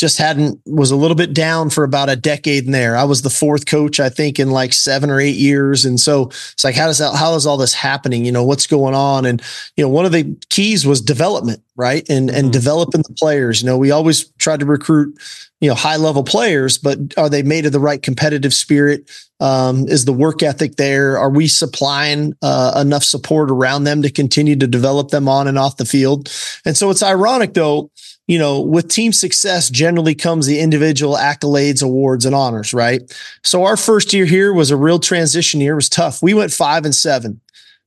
just 0.00 0.16
hadn't 0.16 0.58
was 0.64 0.90
a 0.90 0.96
little 0.96 1.14
bit 1.14 1.34
down 1.34 1.68
for 1.68 1.84
about 1.84 2.08
a 2.08 2.16
decade 2.16 2.64
in 2.64 2.72
there. 2.72 2.96
I 2.96 3.04
was 3.04 3.20
the 3.20 3.28
fourth 3.28 3.66
coach, 3.66 4.00
I 4.00 4.08
think, 4.08 4.38
in 4.38 4.50
like 4.50 4.72
seven 4.72 5.10
or 5.10 5.20
eight 5.20 5.36
years. 5.36 5.84
And 5.84 6.00
so 6.00 6.28
it's 6.28 6.64
like, 6.64 6.74
how 6.74 6.86
does 6.86 6.98
that, 6.98 7.14
how 7.14 7.34
is 7.34 7.46
all 7.46 7.58
this 7.58 7.74
happening? 7.74 8.24
You 8.24 8.32
know, 8.32 8.44
what's 8.44 8.66
going 8.66 8.94
on? 8.94 9.26
And, 9.26 9.42
you 9.76 9.84
know, 9.84 9.90
one 9.90 10.06
of 10.06 10.12
the 10.12 10.34
keys 10.48 10.86
was 10.86 11.02
development, 11.02 11.62
right? 11.80 12.08
And, 12.10 12.28
and 12.28 12.44
mm-hmm. 12.44 12.50
developing 12.50 13.02
the 13.02 13.14
players. 13.14 13.62
You 13.62 13.66
know, 13.66 13.78
we 13.78 13.90
always 13.90 14.28
tried 14.32 14.60
to 14.60 14.66
recruit, 14.66 15.18
you 15.60 15.68
know, 15.68 15.74
high 15.74 15.96
level 15.96 16.22
players, 16.22 16.76
but 16.76 16.98
are 17.16 17.30
they 17.30 17.42
made 17.42 17.64
of 17.64 17.72
the 17.72 17.80
right 17.80 18.02
competitive 18.02 18.52
spirit? 18.52 19.10
Um, 19.40 19.88
is 19.88 20.04
the 20.04 20.12
work 20.12 20.42
ethic 20.42 20.76
there? 20.76 21.18
Are 21.18 21.30
we 21.30 21.48
supplying 21.48 22.34
uh, 22.42 22.78
enough 22.78 23.02
support 23.02 23.50
around 23.50 23.84
them 23.84 24.02
to 24.02 24.10
continue 24.10 24.56
to 24.56 24.66
develop 24.66 25.08
them 25.08 25.26
on 25.26 25.48
and 25.48 25.58
off 25.58 25.78
the 25.78 25.86
field? 25.86 26.30
And 26.66 26.76
so 26.76 26.90
it's 26.90 27.02
ironic 27.02 27.54
though, 27.54 27.90
you 28.26 28.38
know, 28.38 28.60
with 28.60 28.88
team 28.88 29.12
success 29.12 29.70
generally 29.70 30.14
comes 30.14 30.46
the 30.46 30.60
individual 30.60 31.16
accolades, 31.16 31.82
awards, 31.82 32.26
and 32.26 32.34
honors, 32.34 32.74
right? 32.74 33.00
So 33.42 33.64
our 33.64 33.78
first 33.78 34.12
year 34.12 34.26
here 34.26 34.52
was 34.52 34.70
a 34.70 34.76
real 34.76 34.98
transition 34.98 35.60
year. 35.60 35.72
It 35.72 35.76
was 35.76 35.88
tough. 35.88 36.22
We 36.22 36.34
went 36.34 36.52
five 36.52 36.84
and 36.84 36.94
seven. 36.94 37.40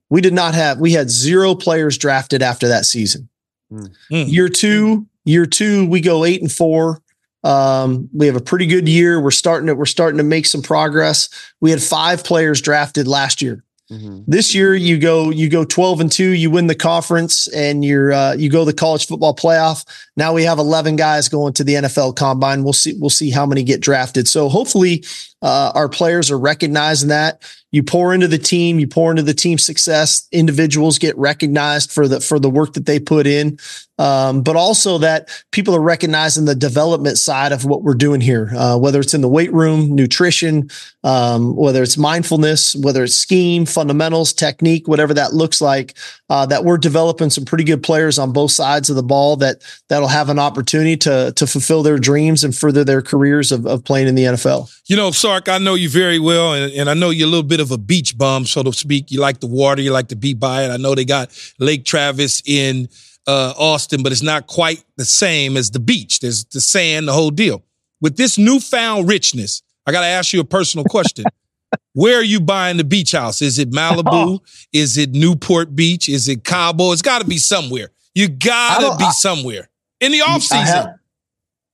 We 0.10 0.22
did 0.22 0.34
not 0.34 0.54
have, 0.54 0.80
we 0.80 0.92
had 0.92 1.10
zero 1.10 1.56
players 1.56 1.98
drafted 1.98 2.42
after 2.42 2.68
that 2.68 2.86
season. 2.86 3.30
Mm. 3.74 4.32
Year 4.32 4.50
two, 4.50 5.08
year 5.26 5.46
two, 5.46 5.88
we 5.88 6.02
go 6.02 6.26
eight 6.26 6.42
and 6.42 6.52
four. 6.52 7.02
Um, 7.44 8.10
we 8.14 8.28
have 8.28 8.36
a 8.36 8.42
pretty 8.42 8.68
good 8.68 8.88
year. 8.88 9.20
We're 9.20 9.32
starting 9.32 9.68
to, 9.68 9.76
we're 9.76 9.86
starting 9.86 10.18
to 10.18 10.24
make 10.24 10.46
some 10.46 10.62
progress. 10.62 11.30
We 11.60 11.72
had 11.72 11.82
five 11.82 12.24
players 12.24 12.62
drafted 12.62 13.08
last 13.08 13.42
year. 13.42 13.64
Mm-hmm. 13.92 14.22
This 14.28 14.56
year 14.56 14.74
you 14.74 14.98
go 14.98 15.30
you 15.30 15.50
go 15.50 15.66
12 15.66 16.00
and 16.00 16.12
2, 16.12 16.30
you 16.30 16.50
win 16.50 16.68
the 16.68 16.76
conference 16.76 17.48
and 17.50 17.84
you're 17.84 18.14
uh, 18.14 18.34
you 18.34 18.50
go 18.50 18.64
the 18.64 18.74
college 18.74 19.08
football 19.08 19.36
playoff. 19.36 19.86
Now 20.16 20.34
we 20.34 20.44
have 20.44 20.58
11 20.58 20.96
guys 20.96 21.28
going 21.28 21.54
to 21.54 21.66
the 21.66 21.76
NFL 21.76 22.16
combine. 22.16 22.64
We'll 22.64 22.74
see 22.74 22.94
we'll 22.98 23.10
see 23.10 23.30
how 23.30 23.46
many 23.46 23.62
get 23.62 23.82
drafted. 23.82 24.28
So 24.28 24.48
hopefully 24.48 25.04
uh, 25.44 25.72
our 25.76 25.90
players 25.90 26.32
are 26.32 26.40
recognizing 26.40 27.10
that 27.10 27.44
you 27.74 27.82
pour 27.82 28.14
into 28.14 28.28
the 28.28 28.38
team, 28.38 28.80
you 28.80 28.88
pour 28.88 29.10
into 29.10 29.24
the 29.24 29.34
team 29.34 29.58
success. 29.58 30.28
Individuals 30.32 31.00
get 31.00 31.18
recognized 31.18 31.92
for 31.92 32.08
the 32.08 32.22
for 32.22 32.38
the 32.38 32.50
work 32.50 32.74
that 32.74 32.86
they 32.86 33.00
put 33.00 33.26
in, 33.26 33.58
um, 33.98 34.44
but 34.44 34.56
also 34.56 35.00
that 35.00 35.28
people 35.52 35.76
are 35.76 35.82
recognizing 35.82 36.46
the 36.46 36.54
development 36.54 37.18
side 37.18 37.52
of 37.52 37.66
what 37.66 37.82
we're 37.82 37.96
doing 37.96 38.22
here. 38.22 38.52
Uh, 38.56 38.78
whether 38.78 39.00
it's 39.00 39.16
in 39.16 39.22
the 39.22 39.28
weight 39.28 39.52
room, 39.52 39.96
nutrition, 39.96 40.70
um, 41.04 41.56
whether 41.56 41.82
it's 41.82 41.98
mindfulness, 41.98 42.76
whether 42.76 43.04
it's 43.04 43.16
scheme, 43.16 43.66
fundamentals, 43.66 44.34
technique, 44.34 44.88
whatever 44.88 45.16
that 45.16 45.34
looks 45.34 45.60
like. 45.60 45.96
Uh, 46.30 46.46
that 46.46 46.64
we're 46.64 46.78
developing 46.78 47.30
some 47.30 47.46
pretty 47.46 47.64
good 47.64 47.84
players 47.84 48.18
on 48.18 48.32
both 48.32 48.52
sides 48.52 48.90
of 48.90 48.96
the 48.96 49.04
ball 49.04 49.36
that 49.36 49.62
that'll 49.90 50.08
have 50.08 50.30
an 50.30 50.40
opportunity 50.40 50.96
to 50.96 51.34
to 51.36 51.48
fulfill 51.48 51.82
their 51.82 51.98
dreams 51.98 52.44
and 52.44 52.56
further 52.56 52.84
their 52.84 53.02
careers 53.02 53.52
of, 53.52 53.66
of 53.66 53.84
playing 53.84 54.08
in 54.08 54.14
the 54.14 54.24
NFL. 54.24 54.72
You 54.88 54.96
know, 54.96 55.12
Sark, 55.34 55.50
I 55.50 55.58
know 55.58 55.74
you 55.74 55.90
very 55.90 56.20
well, 56.20 56.54
and, 56.54 56.72
and 56.74 56.88
I 56.88 56.94
know 56.94 57.10
you're 57.10 57.28
a 57.28 57.30
little 57.30 57.42
bit 57.42 57.60
of 57.60 57.72
a 57.72 57.78
beach 57.78 58.16
bum, 58.16 58.46
so 58.46 58.62
to 58.62 58.72
speak. 58.72 59.10
You 59.10 59.20
like 59.20 59.40
the 59.40 59.48
water, 59.48 59.82
you 59.82 59.92
like 59.92 60.10
to 60.10 60.16
be 60.16 60.36
by 60.36 60.64
it. 60.64 60.70
I 60.70 60.78
know 60.78 60.94
they 60.94 61.06
got 61.06 61.32
Lake 61.58 61.86
Travis 61.86 62.44
in 62.46 62.88
uh, 63.26 63.56
Austin, 63.58 64.04
but 64.04 64.12
it's 64.12 64.22
not 64.22 64.46
quite 64.46 64.84
the 64.96 65.06
same 65.06 65.58
as 65.58 65.72
the 65.72 65.80
beach. 65.80 66.20
There's 66.20 66.46
the 66.46 66.62
sand, 66.62 67.08
the 67.08 67.14
whole 67.14 67.32
deal. 67.32 67.64
With 68.00 68.16
this 68.16 68.38
newfound 68.38 69.08
richness, 69.08 69.64
I 69.88 69.92
got 69.92 70.02
to 70.02 70.08
ask 70.08 70.34
you 70.34 70.40
a 70.40 70.46
personal 70.46 70.86
question. 70.86 71.26
Where 71.94 72.20
are 72.20 72.24
you 72.24 72.40
buying 72.40 72.78
the 72.78 72.84
beach 72.84 73.14
house? 73.14 73.42
Is 73.42 73.58
it 73.58 73.72
Malibu? 73.72 74.06
Oh. 74.12 74.42
Is 74.72 75.00
it 75.00 75.14
Newport 75.14 75.76
Beach? 75.76 76.10
Is 76.10 76.28
it 76.28 76.44
Cabo? 76.44 76.92
It's 76.92 77.02
got 77.02 77.22
to 77.22 77.28
be 77.28 77.40
somewhere. 77.40 77.90
You 78.14 78.28
got 78.28 78.82
to 78.82 79.04
be 79.04 79.10
somewhere 79.14 79.68
in 80.00 80.12
the 80.12 80.22
off 80.22 80.44
season. 80.44 80.94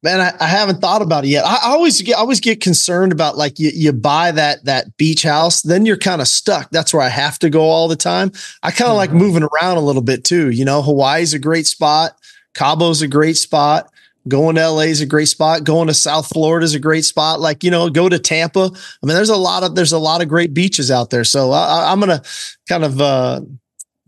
Man, 0.01 0.21
I, 0.21 0.31
I, 0.39 0.47
haven't 0.47 0.79
thought 0.79 1.01
about 1.01 1.25
it 1.25 1.27
yet. 1.27 1.45
I, 1.45 1.55
I 1.55 1.69
always 1.71 2.01
get 2.01 2.15
I 2.15 2.19
always 2.19 2.39
get 2.39 2.61
concerned 2.61 3.11
about 3.11 3.35
like 3.35 3.59
you, 3.59 3.69
you 3.73 3.91
buy 3.91 4.31
that 4.31 4.63
that 4.63 4.95
beach 4.95 5.23
house, 5.23 5.61
then 5.61 5.85
you're 5.85 5.97
kind 5.97 6.21
of 6.21 6.27
stuck. 6.29 6.69
That's 6.69 6.93
where 6.93 7.03
I 7.03 7.09
have 7.09 7.37
to 7.39 7.49
go 7.49 7.63
all 7.63 7.89
the 7.89 7.97
time. 7.97 8.31
I 8.63 8.71
kind 8.71 8.89
of 8.89 8.91
mm-hmm. 8.91 8.97
like 8.97 9.11
moving 9.11 9.43
around 9.43 9.75
a 9.75 9.81
little 9.81 10.01
bit 10.01 10.23
too. 10.23 10.51
You 10.51 10.63
know, 10.63 10.81
Hawaii's 10.81 11.33
a 11.33 11.39
great 11.39 11.67
spot, 11.67 12.17
Cabo's 12.53 13.01
a 13.01 13.07
great 13.07 13.37
spot. 13.37 13.91
Going 14.27 14.55
to 14.55 14.69
LA 14.69 14.81
is 14.81 15.01
a 15.01 15.05
great 15.05 15.27
spot. 15.27 15.63
Going 15.63 15.87
to 15.87 15.93
South 15.93 16.27
Florida 16.27 16.63
is 16.63 16.75
a 16.75 16.79
great 16.79 17.03
spot. 17.03 17.39
Like 17.39 17.63
you 17.63 17.71
know, 17.71 17.89
go 17.89 18.07
to 18.07 18.19
Tampa. 18.19 18.71
I 18.71 19.05
mean, 19.05 19.15
there's 19.15 19.29
a 19.29 19.35
lot 19.35 19.63
of 19.63 19.75
there's 19.75 19.93
a 19.93 19.99
lot 19.99 20.21
of 20.21 20.29
great 20.29 20.53
beaches 20.53 20.91
out 20.91 21.09
there. 21.09 21.25
So 21.25 21.51
I, 21.51 21.91
I'm 21.91 21.99
gonna 21.99 22.21
kind 22.69 22.85
of 22.85 23.01
uh, 23.01 23.41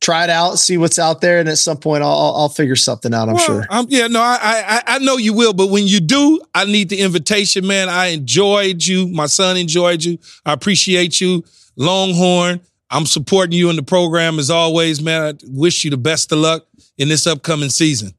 try 0.01 0.23
it 0.23 0.29
out, 0.29 0.57
see 0.59 0.77
what's 0.77 0.99
out 0.99 1.21
there, 1.21 1.39
and 1.39 1.47
at 1.47 1.57
some 1.57 1.77
point 1.77 2.03
I'll 2.03 2.33
I'll 2.35 2.49
figure 2.49 2.75
something 2.75 3.13
out. 3.13 3.29
I'm 3.29 3.35
well, 3.35 3.45
sure. 3.45 3.65
Yeah, 3.87 4.07
no, 4.07 4.19
I, 4.19 4.37
I 4.41 4.83
I 4.95 4.99
know 4.99 5.17
you 5.17 5.33
will, 5.33 5.53
but 5.53 5.69
when 5.69 5.87
you 5.87 5.99
do, 6.01 6.41
I 6.53 6.65
need 6.65 6.89
the 6.89 6.99
invitation, 6.99 7.65
man. 7.65 7.87
I 7.87 8.07
enjoyed 8.07 8.85
you. 8.85 9.07
My 9.07 9.27
son 9.27 9.55
enjoyed 9.57 10.03
you. 10.03 10.17
I 10.45 10.53
appreciate 10.53 11.21
you, 11.21 11.43
Longhorn. 11.77 12.59
I'm 12.89 13.05
supporting 13.05 13.53
you 13.53 13.69
in 13.69 13.77
the 13.77 13.83
program 13.83 14.37
as 14.37 14.49
always, 14.49 15.01
man. 15.01 15.21
I 15.21 15.33
wish 15.47 15.85
you 15.85 15.91
the 15.91 15.97
best 15.97 16.31
of 16.33 16.39
luck 16.39 16.65
in 16.97 17.07
this 17.07 17.25
upcoming 17.25 17.69
season. 17.69 18.13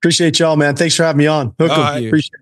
Appreciate 0.00 0.38
y'all, 0.38 0.56
man. 0.56 0.74
Thanks 0.74 0.96
for 0.96 1.02
having 1.02 1.18
me 1.18 1.26
on. 1.26 1.54
Hook 1.58 1.70
right. 1.70 2.06
Appreciate 2.06 2.38
it. 2.38 2.41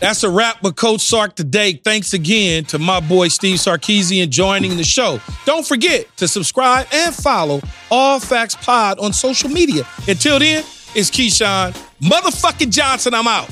That's 0.00 0.22
a 0.22 0.30
wrap 0.30 0.62
with 0.62 0.76
Coach 0.76 1.00
Sark 1.00 1.34
today. 1.34 1.74
Thanks 1.74 2.12
again 2.12 2.64
to 2.66 2.78
my 2.78 3.00
boy 3.00 3.28
Steve 3.28 3.58
Sarkisian 3.58 4.28
joining 4.28 4.76
the 4.76 4.84
show. 4.84 5.20
Don't 5.46 5.66
forget 5.66 6.14
to 6.18 6.28
subscribe 6.28 6.86
and 6.92 7.14
follow 7.14 7.60
All 7.90 8.20
Facts 8.20 8.56
Pod 8.56 8.98
on 8.98 9.12
social 9.12 9.48
media. 9.48 9.86
Until 10.06 10.38
then, 10.38 10.64
it's 10.94 11.10
Keyshawn 11.10 11.72
motherfucking 12.00 12.70
Johnson. 12.72 13.14
I'm 13.14 13.26
out. 13.26 13.48